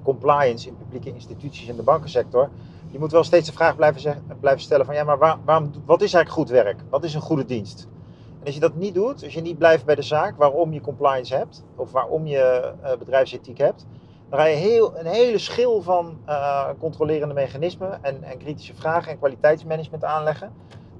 compliance 0.02 0.68
in 0.68 0.76
publieke 0.76 1.14
instituties 1.14 1.68
en 1.68 1.76
de 1.76 1.82
bankensector. 1.82 2.50
Je 2.90 2.98
moet 2.98 3.12
wel 3.12 3.24
steeds 3.24 3.46
de 3.46 3.52
vraag 3.52 3.76
blijven, 3.76 4.00
zeg- 4.00 4.20
blijven 4.40 4.62
stellen 4.62 4.86
van 4.86 4.94
ja, 4.94 5.04
maar 5.04 5.18
waar- 5.18 5.38
waarom, 5.44 5.70
wat 5.84 6.02
is 6.02 6.14
eigenlijk 6.14 6.48
goed 6.48 6.58
werk? 6.62 6.80
Wat 6.90 7.04
is 7.04 7.14
een 7.14 7.20
goede 7.20 7.44
dienst? 7.44 7.88
En 8.38 8.44
als 8.46 8.54
je 8.54 8.60
dat 8.60 8.74
niet 8.74 8.94
doet, 8.94 9.24
als 9.24 9.34
je 9.34 9.40
niet 9.40 9.58
blijft 9.58 9.84
bij 9.84 9.94
de 9.94 10.02
zaak 10.02 10.36
waarom 10.36 10.72
je 10.72 10.80
compliance 10.80 11.34
hebt, 11.34 11.64
of 11.76 11.92
waarom 11.92 12.26
je 12.26 12.72
bedrijfsethiek 12.98 13.58
hebt, 13.58 13.86
dan 14.32 14.40
ga 14.40 14.46
je 14.46 14.56
heel, 14.56 14.98
een 14.98 15.06
hele 15.06 15.38
schil 15.38 15.82
van 15.82 16.18
eh, 16.24 16.68
controlerende 16.78 17.34
mechanismen 17.34 17.98
en, 18.04 18.22
en 18.22 18.38
kritische 18.38 18.74
vragen 18.74 19.10
en 19.12 19.18
kwaliteitsmanagement 19.18 20.04
aanleggen. 20.04 20.52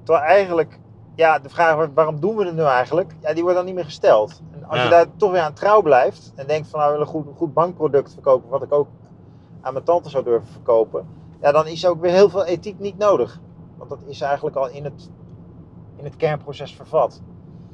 Terwijl 0.03 0.25
eigenlijk, 0.25 0.79
ja, 1.15 1.39
de 1.39 1.49
vraag 1.49 1.75
waar- 1.75 1.93
waarom 1.93 2.19
doen 2.19 2.35
we 2.35 2.45
het 2.45 2.55
nu 2.55 2.61
eigenlijk, 2.61 3.15
ja, 3.21 3.33
die 3.33 3.41
wordt 3.41 3.57
dan 3.57 3.65
niet 3.65 3.75
meer 3.75 3.83
gesteld. 3.85 4.41
En 4.51 4.65
als 4.67 4.77
je 4.83 4.89
daar 4.89 5.05
toch 5.17 5.31
weer 5.31 5.41
aan 5.41 5.53
trouw 5.53 5.81
blijft 5.81 6.31
en 6.35 6.47
denkt 6.47 6.67
van 6.67 6.79
nou, 6.79 6.91
we 6.91 6.97
willen 6.97 7.13
een 7.13 7.21
goed, 7.23 7.37
goed 7.37 7.53
bankproduct 7.53 8.13
verkopen, 8.13 8.49
wat 8.49 8.63
ik 8.63 8.71
ook 8.73 8.87
aan 9.61 9.73
mijn 9.73 9.85
tante 9.85 10.09
zou 10.09 10.23
durven 10.23 10.49
verkopen, 10.51 11.07
ja, 11.41 11.51
dan 11.51 11.67
is 11.67 11.85
ook 11.87 12.01
weer 12.01 12.11
heel 12.11 12.29
veel 12.29 12.45
ethiek 12.45 12.79
niet 12.79 12.97
nodig. 12.97 13.39
Want 13.77 13.89
dat 13.89 13.99
is 14.05 14.21
eigenlijk 14.21 14.55
al 14.55 14.69
in 14.69 14.83
het, 14.83 15.09
in 15.95 16.03
het 16.03 16.15
kernproces 16.15 16.75
vervat. 16.75 17.21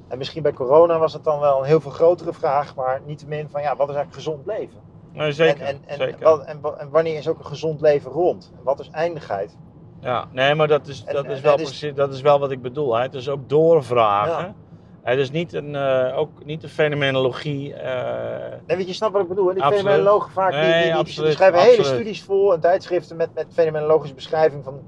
En 0.08 0.18
misschien 0.18 0.44
bij 0.44 0.54
corona 0.54 0.98
was 0.98 1.14
het 1.14 1.24
dan 1.24 1.40
wel 1.40 1.60
een 1.60 1.66
heel 1.66 1.80
veel 1.82 1.92
grotere 1.92 2.34
vraag, 2.34 2.76
maar 2.76 3.02
niettemin 3.06 3.50
van 3.50 3.62
ja, 3.62 3.76
wat 3.76 3.90
is 3.90 3.96
eigenlijk 3.96 4.16
gezond 4.26 4.46
leven? 4.46 4.88
Nee, 5.14 5.32
zeker. 5.32 5.62
en, 5.62 5.68
en, 5.68 5.80
en, 5.86 5.98
zeker. 5.98 6.24
wat- 6.24 6.44
en, 6.46 6.62
wa- 6.62 6.76
en 6.78 6.90
wanneer 6.90 7.18
is 7.18 7.28
ook 7.28 7.40
een 7.40 7.46
gezond 7.46 7.82
leven 7.82 8.12
rond? 8.12 8.52
En 8.58 8.64
wat 8.64 8.80
is 8.80 8.90
eindigheid? 8.90 9.58
Ja, 10.02 10.26
nee, 10.32 10.56
maar 10.56 10.68
dat 10.68 10.88
is, 10.88 11.06
dat 11.06 11.26
is, 11.26 11.42
wel, 11.42 11.56
is- 11.56 11.64
precies, 11.64 11.94
dat 11.94 12.14
is 12.14 12.22
wel 12.22 12.40
wat 12.40 12.52
ik 12.52 12.62
bedoel. 12.62 12.96
Hè. 12.96 13.02
Het 13.02 13.14
is 13.14 13.30
ook 13.30 13.50
doorvragen. 13.50 14.46
Ja. 14.46 14.54
Het 15.02 15.20
is 15.20 15.32
niet 15.32 15.54
een, 15.54 15.76
eh, 15.76 16.18
ook 16.18 16.46
niet 16.46 16.64
een 16.64 16.70
fenomenologie. 16.70 17.74
eh, 17.74 18.58
Nee, 18.68 18.78
weet 18.78 18.88
je, 18.88 18.94
snap 18.94 19.12
wat 19.12 19.22
ik 19.22 19.28
bedoel? 19.28 19.48
hè? 19.48 19.54
Die 19.54 19.64
Absoluut. 19.64 19.86
fenomenologen 19.86 20.32
vaak, 20.32 20.52
die, 20.52 20.60
Nee, 20.60 20.72
die, 20.72 20.82
die, 20.82 20.92
die 20.92 21.00
absoluut, 21.00 21.34
schrijven 21.34 21.60
hele 21.60 21.84
studies 21.84 22.24
vol 22.24 22.54
en 22.54 22.60
tijdschriften 22.60 23.18
met, 23.18 23.30
met 23.34 23.46
fenomenologische 23.54 24.16
beschrijving 24.16 24.64
van, 24.64 24.80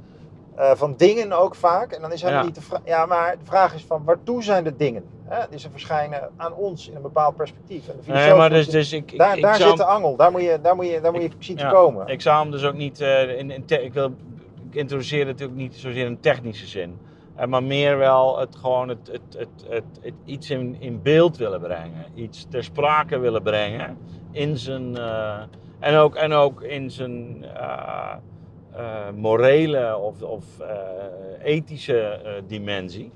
eh, 0.55 0.71
van 0.75 0.93
dingen 0.97 1.31
ook 1.31 1.55
vaak. 1.55 1.91
En 1.91 2.01
dan 2.01 2.11
is 2.11 2.21
helemaal 2.21 2.41
Ja. 2.41 2.47
niet 2.47 2.55
de 2.55 2.61
vraag, 2.61 2.81
ja, 2.85 3.05
maar 3.05 3.31
de 3.39 3.45
vraag 3.45 3.73
is 3.73 3.83
van 3.85 4.03
waartoe 4.05 4.43
zijn 4.43 4.63
de 4.63 4.75
dingen? 4.75 5.03
Hè? 5.31 5.45
Dus 5.49 5.61
ze 5.61 5.69
verschijnen 5.69 6.29
aan 6.37 6.53
ons 6.53 6.89
in 6.89 6.95
een 6.95 7.01
bepaald 7.01 7.35
perspectief. 7.35 7.87
En 7.87 7.95
de 8.05 8.11
nee, 8.11 8.33
maar 8.33 8.49
dus, 8.49 8.69
dus 8.69 8.93
ik, 8.93 9.17
daar 9.17 9.35
ik 9.35 9.43
daar 9.43 9.55
zit 9.55 9.77
de 9.77 9.85
angel, 9.85 10.15
daar 10.15 10.31
moet 10.31 10.41
je, 10.41 10.59
daar 10.61 10.75
moet 10.75 10.87
je, 10.87 11.01
daar 11.01 11.11
moet 11.11 11.21
je 11.21 11.29
zien 11.39 11.57
te 11.57 11.63
ja, 11.63 11.69
komen. 11.71 12.07
Ik 12.07 12.21
zou 12.21 12.41
hem 12.41 12.51
dus 12.51 12.63
ook 12.63 12.73
niet, 12.73 13.01
eh, 13.01 13.37
in, 13.37 13.51
in 13.51 13.65
te- 13.65 13.83
ik, 13.83 13.93
wil, 13.93 14.13
ik 14.69 14.75
introduceer 14.75 15.27
het 15.27 15.43
ook 15.43 15.53
niet 15.53 15.75
zozeer 15.75 16.05
in 16.05 16.19
technische 16.19 16.67
zin. 16.67 16.97
Eh, 17.35 17.47
maar 17.47 17.63
meer 17.63 17.97
wel 17.97 18.39
het 18.39 18.55
gewoon 18.55 18.89
het, 18.89 19.09
het, 19.11 19.37
het, 19.37 19.65
het, 19.69 19.83
het 20.01 20.13
iets 20.25 20.49
in, 20.49 20.75
in 20.79 21.01
beeld 21.01 21.37
willen 21.37 21.61
brengen. 21.61 22.05
Iets 22.15 22.45
ter 22.49 22.63
sprake 22.63 23.19
willen 23.19 23.43
brengen. 23.43 23.97
In 24.31 24.57
zijn, 24.57 24.97
eh, 24.97 25.41
en, 25.79 25.95
ook, 25.95 26.15
en 26.15 26.33
ook 26.33 26.61
in 26.61 26.91
zijn 26.91 27.45
morele 29.15 29.97
of, 29.97 30.21
of 30.21 30.45
ethische 31.43 32.19
dimensie. 32.47 33.11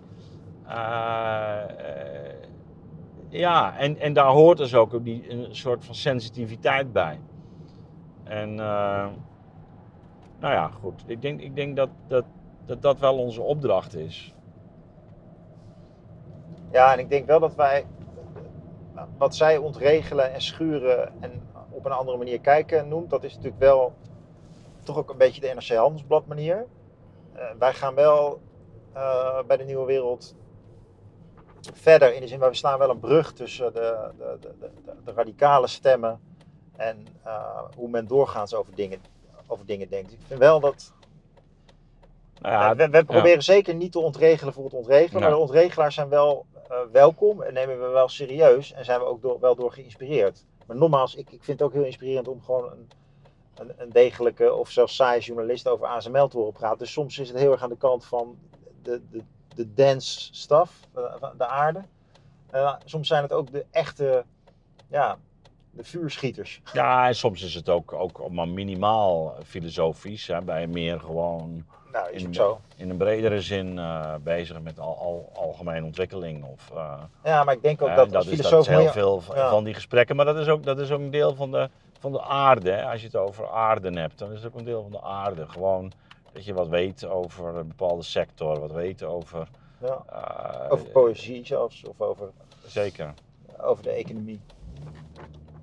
Eh, 0.67 1.63
eh, 1.63 2.33
ja, 3.29 3.77
en, 3.77 3.99
en 3.99 4.13
daar 4.13 4.27
hoort 4.27 4.57
dus 4.57 4.75
ook 4.75 5.03
die, 5.03 5.31
een 5.31 5.55
soort 5.55 5.85
van 5.85 5.95
sensitiviteit 5.95 6.93
bij. 6.93 7.19
En 8.23 8.49
eh, 8.49 9.07
nou 10.39 10.53
ja, 10.53 10.67
goed. 10.67 11.03
Ik 11.05 11.21
denk, 11.21 11.41
ik 11.41 11.55
denk 11.55 11.75
dat, 11.75 11.89
dat, 12.07 12.25
dat 12.65 12.81
dat 12.81 12.99
wel 12.99 13.17
onze 13.17 13.41
opdracht 13.41 13.95
is. 13.95 14.33
Ja, 16.71 16.93
en 16.93 16.99
ik 16.99 17.09
denk 17.09 17.27
wel 17.27 17.39
dat 17.39 17.55
wij 17.55 17.85
wat 19.17 19.35
zij 19.35 19.57
ontregelen 19.57 20.33
en 20.33 20.41
schuren 20.41 21.21
en 21.21 21.31
op 21.69 21.85
een 21.85 21.91
andere 21.91 22.17
manier 22.17 22.39
kijken 22.39 22.87
noemt, 22.87 23.09
dat 23.09 23.23
is 23.23 23.35
natuurlijk 23.35 23.61
wel 23.61 23.93
toch 24.83 24.97
ook 24.97 25.09
een 25.09 25.17
beetje 25.17 25.41
de 25.41 25.53
NRC 25.55 25.77
Handelsblad 25.77 26.27
manier. 26.27 26.65
Wij 27.59 27.73
gaan 27.73 27.95
wel 27.95 28.41
bij 29.47 29.57
de 29.57 29.63
Nieuwe 29.63 29.85
Wereld 29.85 30.35
verder 31.73 32.13
in 32.13 32.21
de 32.21 32.27
zin, 32.27 32.39
waar 32.39 32.49
we 32.49 32.55
slaan 32.55 32.79
wel 32.79 32.89
een 32.89 32.99
brug 32.99 33.33
tussen 33.33 33.73
de, 33.73 34.11
de, 34.17 34.37
de, 34.39 34.69
de, 35.05 35.11
radicale 35.11 35.67
stemmen 35.67 36.19
en 36.75 37.07
eh, 37.23 37.61
hoe 37.75 37.89
men 37.89 38.07
doorgaans 38.07 38.53
over 38.53 38.75
dingen, 38.75 38.99
over 39.47 39.65
dingen 39.65 39.89
denkt. 39.89 40.11
Ik 40.11 40.19
vind 40.27 40.39
wel 40.39 40.59
dat. 40.59 40.93
Nou 42.41 42.53
ja, 42.53 42.75
we, 42.75 42.89
we 42.89 43.05
proberen 43.05 43.43
zeker 43.43 43.75
niet 43.75 43.91
te 43.91 43.99
ontregelen 43.99 44.53
voor 44.53 44.63
het 44.63 44.73
ontregelen, 44.73 45.21
maar 45.21 45.31
de 45.31 45.37
ontregelaars 45.37 45.95
zijn 45.95 46.09
wel 46.09 46.45
eh, 46.69 46.77
welkom 46.91 47.41
en 47.41 47.53
nemen 47.53 47.81
we 47.81 47.87
wel 47.87 48.07
serieus 48.07 48.73
en 48.73 48.85
zijn 48.85 48.99
we 48.99 49.05
ook 49.05 49.21
door, 49.21 49.39
wel 49.39 49.55
door 49.55 49.71
geïnspireerd. 49.71 50.45
Maar 50.65 50.77
nogmaals, 50.77 51.15
ik, 51.15 51.31
ik 51.31 51.43
vind 51.43 51.59
het 51.59 51.67
ook 51.67 51.73
heel 51.73 51.83
inspirerend 51.83 52.27
om 52.27 52.41
gewoon 52.41 52.71
een, 52.71 52.89
een, 53.55 53.73
een 53.77 53.89
degelijke 53.89 54.53
of 54.53 54.69
zelfs 54.69 54.95
saaie 54.95 55.21
journalist 55.21 55.67
over 55.67 55.87
ASML 55.87 56.27
te 56.27 56.37
horen 56.37 56.53
praten. 56.53 56.77
Dus 56.77 56.91
soms 56.91 57.19
is 57.19 57.27
het 57.27 57.37
heel 57.37 57.51
erg 57.51 57.61
aan 57.61 57.69
de 57.69 57.77
kant 57.77 58.05
van 58.05 58.37
de, 58.81 59.01
de, 59.11 59.23
de 59.55 59.73
dance 59.73 60.29
stuff, 60.33 60.71
eh, 60.93 61.03
van 61.19 61.31
de 61.37 61.47
aarde. 61.47 61.81
Eh, 62.49 62.73
soms 62.85 63.07
zijn 63.07 63.23
het 63.23 63.31
ook 63.33 63.51
de 63.51 63.65
echte, 63.71 64.23
ja, 64.87 65.17
de 65.71 65.83
vuurschieters. 65.83 66.61
Ja, 66.73 67.07
en 67.07 67.15
soms 67.15 67.43
is 67.43 67.53
het 67.53 67.69
ook, 67.69 67.93
ook 67.93 68.29
maar 68.29 68.47
minimaal 68.47 69.35
filosofisch. 69.45 70.27
Hè, 70.27 70.41
bij 70.41 70.67
meer 70.67 70.99
gewoon 70.99 71.65
Nou, 71.91 72.11
is 72.11 72.23
in, 72.23 72.33
zo. 72.33 72.59
in 72.75 72.89
een 72.89 72.97
bredere 72.97 73.41
zin 73.41 73.79
eh, 73.79 74.13
bezig 74.23 74.61
met 74.61 74.79
al, 74.79 74.97
al, 74.97 75.31
algemene 75.33 75.85
ontwikkeling. 75.85 76.43
Of, 76.43 76.71
eh, 76.75 76.93
Ja, 77.23 77.43
maar 77.43 77.53
ik 77.53 77.61
denk 77.61 77.81
ook 77.81 77.95
dat 77.95 78.25
is, 78.25 78.37
dat 78.37 78.61
is 78.61 78.67
heel 78.67 78.87
veel 78.91 79.23
ja. 79.35 79.49
van 79.49 79.63
die 79.63 79.73
gesprekken. 79.73 80.15
Maar 80.15 80.25
dat 80.25 80.37
is 80.37 80.47
ook, 80.47 80.63
dat 80.63 80.79
is 80.79 80.91
ook 80.91 80.99
een 80.99 81.11
deel 81.11 81.35
van 81.35 81.51
de, 81.51 81.69
van 81.99 82.11
de 82.11 82.21
aarde. 82.21 82.71
Hè. 82.71 82.83
Als 82.91 82.99
je 82.99 83.05
het 83.05 83.15
over 83.15 83.49
aarde 83.49 83.99
hebt, 83.99 84.19
dan 84.19 84.31
is 84.31 84.43
het 84.43 84.53
ook 84.53 84.59
een 84.59 84.65
deel 84.65 84.81
van 84.81 84.91
de 84.91 85.01
aarde. 85.01 85.47
Gewoon 85.47 85.91
dat 86.35 86.45
je 86.45 86.53
wat 86.53 86.67
weet 86.67 87.05
over 87.05 87.55
een 87.55 87.67
bepaalde 87.67 88.03
sector. 88.03 88.59
Wat 88.59 88.71
weet 88.71 89.03
over... 89.03 89.47
ja, 89.81 90.03
eh, 90.09 90.71
over 90.71 90.85
poëzie 90.85 91.45
zelfs, 91.45 91.83
of 91.83 92.01
over, 92.01 92.29
Zeker. 92.65 93.13
over 93.61 93.83
de 93.83 93.89
economie. 93.89 94.39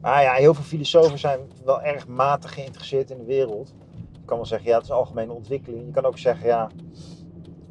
Maar 0.00 0.22
ja, 0.22 0.32
heel 0.32 0.54
veel 0.54 0.64
filosofen 0.64 1.18
zijn 1.18 1.40
wel 1.64 1.82
erg 1.82 2.06
matig 2.06 2.54
geïnteresseerd 2.54 3.10
in 3.10 3.18
de 3.18 3.24
wereld. 3.24 3.74
Je 4.12 4.24
kan 4.24 4.36
wel 4.36 4.46
zeggen, 4.46 4.68
ja, 4.68 4.74
het 4.74 4.84
is 4.84 4.90
algemene 4.90 5.32
ontwikkeling. 5.32 5.86
Je 5.86 5.92
kan 5.92 6.04
ook 6.04 6.18
zeggen, 6.18 6.46
ja, 6.46 6.70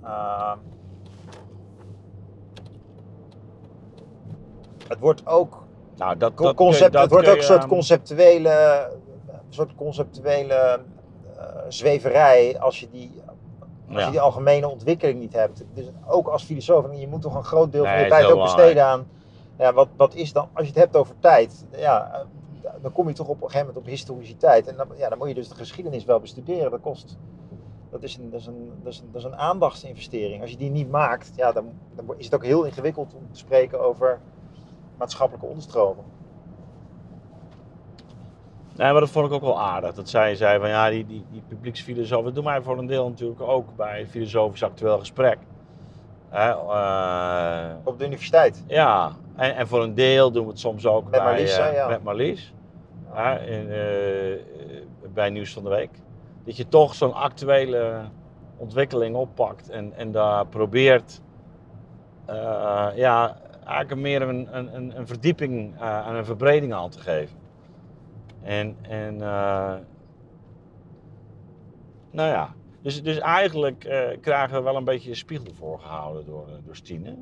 ah, 0.02 0.58
het 4.88 5.00
wordt 5.00 5.28
ook 5.28 5.64
Nou, 5.96 6.18
dat, 6.18 6.38
dat 6.38 6.56
concept, 6.56 6.94
dat 6.94 7.02
het 7.02 7.12
wordt 7.12 7.28
ook 7.30 7.38
een 7.38 7.44
soort 7.44 7.60
ehm, 7.60 7.70
conceptuele, 7.70 8.90
een 9.28 9.54
soort 9.54 9.76
conceptuele 9.76 10.82
zweverij 11.68 12.60
als 12.60 12.80
je, 12.80 12.90
die, 12.90 13.12
als 13.90 14.00
Ja. 14.00 14.06
je 14.06 14.12
die 14.12 14.20
algemene 14.22 14.70
ontwikkeling 14.70 15.20
niet 15.20 15.34
hebt. 15.34 15.64
Dus 15.74 15.86
ook 16.08 16.28
als 16.28 16.44
filosoof, 16.44 16.86
je 17.00 17.08
moet 17.08 17.22
toch 17.22 17.36
een 17.36 17.44
groot 17.44 17.72
deel 17.72 17.86
van 17.86 18.00
je 18.00 18.08
tijd 18.08 18.26
ook 18.32 18.42
besteden 18.42 18.86
aan. 18.86 19.08
Ja, 19.58 19.74
wat, 19.74 19.88
wat 19.96 20.16
is 20.16 20.34
dan, 20.34 20.48
als 20.54 20.66
je 20.66 20.72
het 20.72 20.82
hebt 20.82 20.96
over 20.96 21.16
tijd, 21.20 21.66
ja, 21.72 22.12
eh, 22.14 22.26
dan 22.82 22.92
kom 22.92 23.08
je 23.08 23.14
toch 23.14 23.28
op 23.28 23.36
een 23.36 23.42
gegeven 23.42 23.60
moment 23.68 23.78
op 23.78 23.86
historiciteit. 23.86 24.68
En 24.68 24.76
dan, 24.76 24.88
ja, 24.98 25.10
dan 25.10 25.18
moet 25.18 25.28
je 25.28 25.34
dus 25.34 25.50
de 25.50 25.56
geschiedenis 25.56 26.06
wel 26.06 26.20
bestuderen. 26.20 26.72
Dat 26.72 26.82
kost. 26.82 27.18
Dat 27.90 28.04
is, 28.04 28.18
een, 28.18 28.30
dat, 28.30 28.40
is 28.40 28.46
een, 28.46 28.72
dat, 28.84 28.94
is 28.94 29.00
een, 29.00 29.10
dat 29.12 29.22
is 29.22 29.28
een 29.28 29.36
aandachtsinvestering. 29.36 30.42
Als 30.42 30.52
je 30.52 30.58
die 30.58 30.70
niet 30.70 30.90
maakt, 30.90 31.32
ja, 31.36 31.52
dan, 31.52 31.72
dan 31.96 32.06
is 32.18 32.26
het 32.26 32.36
ook 32.36 32.44
heel 32.44 32.64
ingewikkeld 32.64 33.14
om 33.14 33.28
te 33.32 33.38
spreken 33.38 33.82
over 33.82 34.20
maatschappelijke 34.98 35.48
onderstromen. 35.48 36.04
Nee, 38.76 38.92
maar 38.92 39.02
dat 39.02 39.10
vond 39.10 39.26
ik 39.26 39.32
ook 39.34 39.42
wel 39.42 39.62
aardig. 39.62 39.94
Dat 39.94 40.10
zij 40.10 40.36
zei 40.36 40.60
van 40.60 40.70
ja, 40.70 40.90
die, 40.90 41.06
die, 41.06 41.26
die 41.32 41.42
publieksfilosoof, 41.48 42.24
dat 42.24 42.36
doen 42.36 42.44
wij 42.44 42.62
voor 42.62 42.78
een 42.78 42.86
deel 42.86 43.10
natuurlijk 43.10 43.42
ook 43.42 43.76
bij 43.76 44.08
filosofisch 44.08 44.64
actueel 44.64 45.00
gesprek. 45.00 45.38
Hè, 46.30 46.50
eh, 46.50 47.76
Op 47.84 48.00
de 48.00 48.06
universiteit. 48.06 48.64
ja, 48.68 49.12
en, 49.36 49.56
en 49.56 49.68
voor 49.68 49.84
een 49.84 49.94
deel 49.96 50.32
doen 50.32 50.44
we 50.44 50.50
het 50.50 50.60
soms 50.60 50.86
ook 50.86 51.04
Met 51.04 51.12
bij, 51.12 51.22
Marlies, 51.24 51.58
eh, 51.58 51.74
ja. 51.74 51.88
met 51.88 52.04
Marlies. 52.04 52.54
Hè, 53.10 53.40
in, 53.46 53.70
eh, 53.72 54.42
bij 55.14 55.30
Nieuws 55.30 55.54
van 55.54 55.64
de 55.64 55.70
Week. 55.70 55.90
Dat 56.46 56.58
je 56.58 56.68
toch 56.68 56.94
zo'n 56.96 57.14
actuele 57.14 58.02
ontwikkeling 58.58 59.16
oppakt 59.16 59.70
en, 59.70 59.94
en 59.96 60.12
daar 60.12 60.46
probeert 60.48 61.22
ja, 62.96 63.38
eigenlijk 63.66 64.02
meer 64.02 64.22
een, 64.22 64.48
een, 64.58 64.76
een- 64.76 64.98
een 64.98 65.08
verdieping 65.08 65.80
en 65.80 66.16
een 66.16 66.26
verbreding 66.26 66.74
aan 66.74 66.90
te 66.90 67.00
geven. 67.00 67.38
En, 68.44 68.78
en 68.82 69.22
eh, 69.22 69.76
nou 72.12 72.30
ja, 72.30 72.54
dus, 72.82 73.04
dus 73.04 73.20
eigenlijk 73.20 73.84
eh, 73.84 74.20
krijgen 74.22 74.58
we 74.58 74.64
wel 74.64 74.76
een 74.76 74.84
beetje 74.84 75.10
een 75.10 75.16
spiegel 75.16 75.54
voorgehouden 75.54 76.26
door, 76.26 76.48
eh, 76.48 76.54
door 76.66 76.76
Stine. 76.76 77.16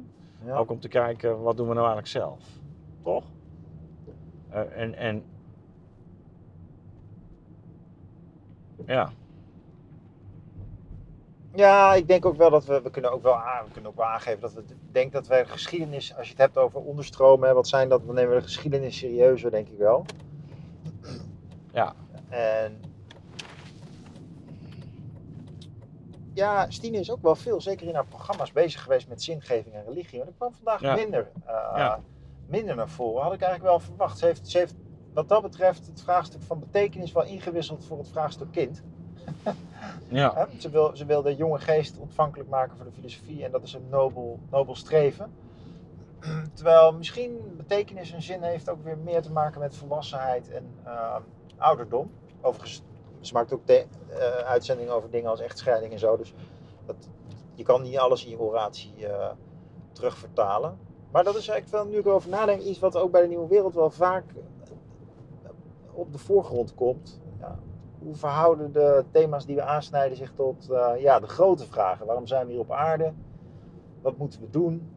Ja. 0.46 0.56
Ook 0.56 0.72
om 0.72 0.80
te 0.80 0.88
kijken, 0.88 1.42
wat 1.42 1.58
doen 1.58 1.68
we 1.68 1.74
nou 1.74 1.88
eigenlijk 1.88 2.08
zelf? 2.08 2.44
Toch? 3.04 3.24
En, 4.50 4.96
en 4.96 5.24
ja, 8.86 9.12
Ja, 11.56 11.94
ik 11.94 12.08
denk 12.08 12.26
ook 12.26 12.38
wel 12.38 12.50
dat 12.50 12.66
we, 12.66 12.82
we 12.82 12.90
kunnen 12.90 13.12
ook 13.12 13.24
wel, 13.24 13.36
aan, 13.36 13.66
we 13.66 13.72
kunnen 13.72 13.92
ook 13.92 13.98
wel 13.98 14.06
aangeven 14.06 14.42
dat 14.42 14.54
we 14.54 14.64
denk 14.92 15.12
dat 15.12 15.28
wij 15.28 15.44
de 15.44 15.50
geschiedenis, 15.50 16.16
als 16.16 16.26
je 16.26 16.32
het 16.32 16.42
hebt 16.42 16.58
over 16.58 16.80
onderstromen, 16.80 17.56
wat 17.56 17.68
zijn 17.68 17.90
dat, 17.90 18.06
dan 18.06 18.16
nemen 18.16 18.34
we 18.34 18.40
de 18.40 18.44
geschiedenis 18.44 18.98
serieuzer, 18.98 19.52
denk 19.52 19.68
ik 19.68 19.78
wel. 19.78 20.06
Ja. 21.74 21.94
En 22.30 22.82
ja, 26.34 26.66
Stine 26.70 26.98
is 27.00 27.12
ook 27.12 27.22
wel 27.22 27.36
veel, 27.36 27.62
zeker 27.62 27.88
in 27.88 27.94
haar 27.96 28.06
programma's, 28.06 28.52
bezig 28.52 28.82
geweest 28.84 29.08
met 29.08 29.24
zingeving 29.24 29.76
en 29.76 29.84
religie. 29.86 30.18
Maar 30.18 30.28
dat 30.28 30.36
kwam 30.38 30.54
vandaag 30.54 30.82
Ja. 30.82 30.96
minder, 30.96 31.32
eh, 31.46 31.54
Ja. 31.76 32.00
minder 32.46 32.76
naar 32.76 32.90
voren. 32.90 33.24
Had 33.24 33.34
ik 33.34 33.42
eigenlijk 33.42 33.72
wel 33.72 33.80
verwacht. 33.80 34.18
Ze 34.18 34.26
heeft, 34.26 34.48
ze 34.50 34.58
heeft 34.58 34.76
wat 35.14 35.30
dat 35.30 35.42
betreft 35.42 35.88
het 35.88 36.02
vraagstuk 36.02 36.42
van 36.42 36.60
betekenis 36.60 37.12
wel 37.12 37.24
ingewisseld 37.24 37.86
voor 37.86 37.98
het 37.98 38.10
vraagstuk 38.10 38.52
kind. 38.52 38.84
ja. 40.08 40.48
Ze, 40.58 40.70
wil, 40.70 40.96
ze 40.96 41.06
wil 41.06 41.22
de 41.22 41.36
jonge 41.36 41.60
geest 41.60 41.98
ontvankelijk 41.98 42.50
maken 42.50 42.76
voor 42.78 42.86
de 42.86 42.92
filosofie 42.92 43.46
en 43.46 43.52
dat 43.52 43.64
is 43.64 43.74
een 43.74 43.90
nobel, 43.90 44.40
nobel 44.52 44.76
streven. 44.76 45.32
Terwijl 46.54 46.94
misschien 46.94 47.54
betekenis 47.58 48.12
en 48.12 48.22
zin 48.22 48.42
heeft 48.44 48.70
ook 48.70 48.84
weer 48.84 48.98
meer 48.98 49.22
te 49.22 49.32
maken 49.32 49.60
met 49.60 49.76
volwassenheid 49.76 50.50
en 50.52 50.66
eh, 50.84 51.16
ouderdom. 51.60 52.12
Overigens, 52.42 52.84
ze 53.20 53.34
maakt 53.34 53.54
ook 53.54 53.68
de, 53.68 53.86
eh, 54.08 54.18
uitzendingen 54.38 54.94
over 54.94 55.10
dingen 55.10 55.30
als 55.30 55.40
echtscheiding 55.40 55.94
en 55.94 56.00
zo. 56.00 56.18
Dus 56.18 56.34
dat, 56.86 56.96
je 57.54 57.64
kan 57.64 57.82
niet 57.82 57.98
alles 57.98 58.26
in 58.26 58.30
je 58.30 58.40
oratie 58.40 59.08
eh, 59.08 59.30
terugvertalen. 59.92 60.78
Maar 61.12 61.24
dat 61.24 61.36
is 61.36 61.48
eigenlijk 61.48 61.84
wel, 61.84 61.94
nu 61.94 62.00
ik 62.00 62.06
erover 62.06 62.30
nadenk, 62.30 62.62
iets 62.62 62.80
wat 62.80 62.96
ook 62.96 63.12
bij 63.12 63.22
de 63.22 63.28
Nieuwe 63.28 63.48
Wereld 63.48 63.74
wel 63.74 63.90
vaak 63.90 64.24
eh, 64.30 65.50
op 65.94 66.12
de 66.12 66.18
voorgrond 66.18 66.76
komt. 66.76 67.20
Ja, 67.40 67.60
hoe 68.00 68.16
verhouden 68.16 68.72
de 68.72 69.06
thema's 69.12 69.46
die 69.46 69.56
we 69.56 69.62
aansnijden 69.62 70.18
zich 70.18 70.34
tot 70.36 70.68
ja, 70.98 71.20
de 71.20 71.28
grote 71.28 71.66
vragen? 71.66 72.06
Waarom 72.06 72.28
zijn 72.28 72.46
we 72.46 72.52
hier 72.52 72.62
op 72.62 72.72
aarde? 72.72 73.14
Wat 74.02 74.18
moeten 74.18 74.42
we 74.42 74.50
doen? 74.50 74.92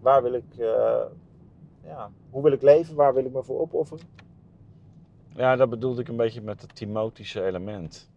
Waar 0.00 0.22
wil 0.22 0.32
ik, 0.32 0.54
ja, 1.82 2.10
hoe 2.30 2.42
wil 2.42 2.52
ik 2.52 2.62
leven? 2.62 2.94
Waar 2.94 3.14
wil 3.14 3.24
ik 3.24 3.32
me 3.32 3.42
voor 3.42 3.60
opofferen? 3.60 4.06
Ja, 5.36 5.56
dat 5.56 5.70
bedoelde 5.70 6.00
ik 6.00 6.08
een 6.08 6.16
beetje 6.16 6.40
met 6.42 6.60
het 6.62 6.74
Timotische 6.74 7.44
element. 7.44 8.10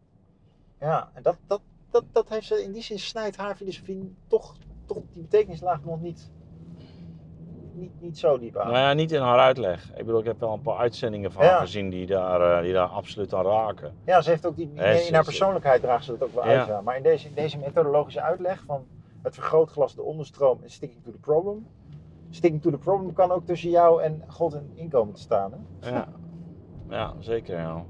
Ja, 0.79 1.09
en 1.13 1.21
dat, 1.23 1.37
dat, 1.47 1.61
dat, 1.89 2.03
dat 2.11 2.29
heeft 2.29 2.47
ze 2.47 2.63
in 2.63 2.71
die 2.71 2.83
zin 2.83 2.99
snijdt 2.99 3.35
haar 3.37 3.55
filosofie 3.55 4.15
toch, 4.27 4.55
toch 4.85 4.97
die 5.13 5.21
betekenislaag 5.21 5.83
nog 5.83 6.01
niet, 6.01 6.31
niet, 7.73 7.91
niet 8.01 8.17
zo 8.17 8.39
diep 8.39 8.57
aan. 8.57 8.67
Nou 8.67 8.77
ja, 8.79 8.93
niet 8.93 9.11
in 9.11 9.21
haar 9.21 9.39
uitleg. 9.39 9.89
Ik 9.89 10.05
bedoel, 10.05 10.19
ik 10.19 10.25
heb 10.25 10.39
wel 10.39 10.53
een 10.53 10.61
paar 10.61 10.77
uitzendingen 10.77 11.31
van 11.31 11.43
Ja. 11.43 11.49
haar 11.51 11.59
gezien 11.59 11.89
die 11.89 12.05
daar, 12.05 12.57
eh, 12.57 12.63
die 12.63 12.73
daar 12.73 12.87
absoluut 12.87 13.33
aan 13.33 13.45
raken. 13.45 13.93
Ja, 14.05 14.21
ze 14.21 14.29
heeft 14.29 14.45
ook 14.45 14.55
die, 14.55 14.73
in 14.73 15.13
haar 15.13 15.23
persoonlijkheid 15.23 15.81
draagt 15.81 16.03
ze 16.05 16.11
dat 16.17 16.23
ook 16.23 16.33
wel 16.33 16.45
Ja. 16.49 16.65
uit. 16.65 16.83
Maar 16.83 16.97
in 16.97 17.03
deze, 17.03 17.27
in 17.27 17.35
deze 17.35 17.57
methodologische 17.57 18.21
uitleg 18.21 18.63
van 18.63 18.87
het 19.21 19.33
vergrootglas, 19.33 19.95
de 19.95 20.01
onderstroom 20.01 20.59
en 20.63 20.69
sticking 20.69 21.03
to 21.03 21.11
the 21.11 21.17
problem. 21.17 21.67
Sticking 22.29 22.61
to 22.61 22.69
the 22.71 22.77
problem 22.77 23.13
kan 23.13 23.31
ook 23.31 23.45
tussen 23.45 23.69
jou 23.69 24.01
en 24.01 24.23
God 24.27 24.53
en 24.53 24.71
inkomen 24.73 25.13
te 25.13 25.21
staan. 25.21 25.67
Hè? 25.79 25.89
Ja, 25.89 26.07
ja 26.89 27.13
zeker 27.19 27.59
ja. 27.59 27.83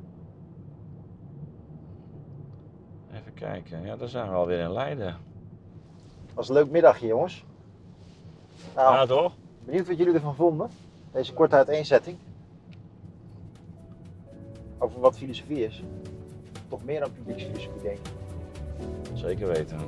Even 3.13 3.34
kijken. 3.34 3.81
Ja, 3.86 3.95
daar 3.95 4.08
zijn 4.08 4.29
we 4.29 4.36
alweer 4.36 4.60
in 4.60 4.71
Leiden. 4.71 5.15
was 6.34 6.47
een 6.49 6.55
leuk 6.55 6.69
middagje, 6.71 7.08
jongens. 7.08 7.45
Nou, 8.75 8.95
Ja, 8.95 9.05
toch? 9.05 9.34
benieuwd 9.65 9.88
wat 9.88 9.97
jullie 9.97 10.13
ervan 10.13 10.36
vonden. 10.36 10.69
Deze 11.12 11.34
korte 11.34 11.55
uiteenzetting. 11.55 12.17
Over 14.77 14.99
wat 14.99 15.17
filosofie 15.17 15.63
is. 15.65 15.84
Toch 16.67 16.84
meer 16.84 16.99
dan 16.99 17.13
publieksfilosofie, 17.13 17.81
denk 17.81 17.97
ik. 17.97 18.10
Zeker 19.13 19.47
weten. 19.47 19.79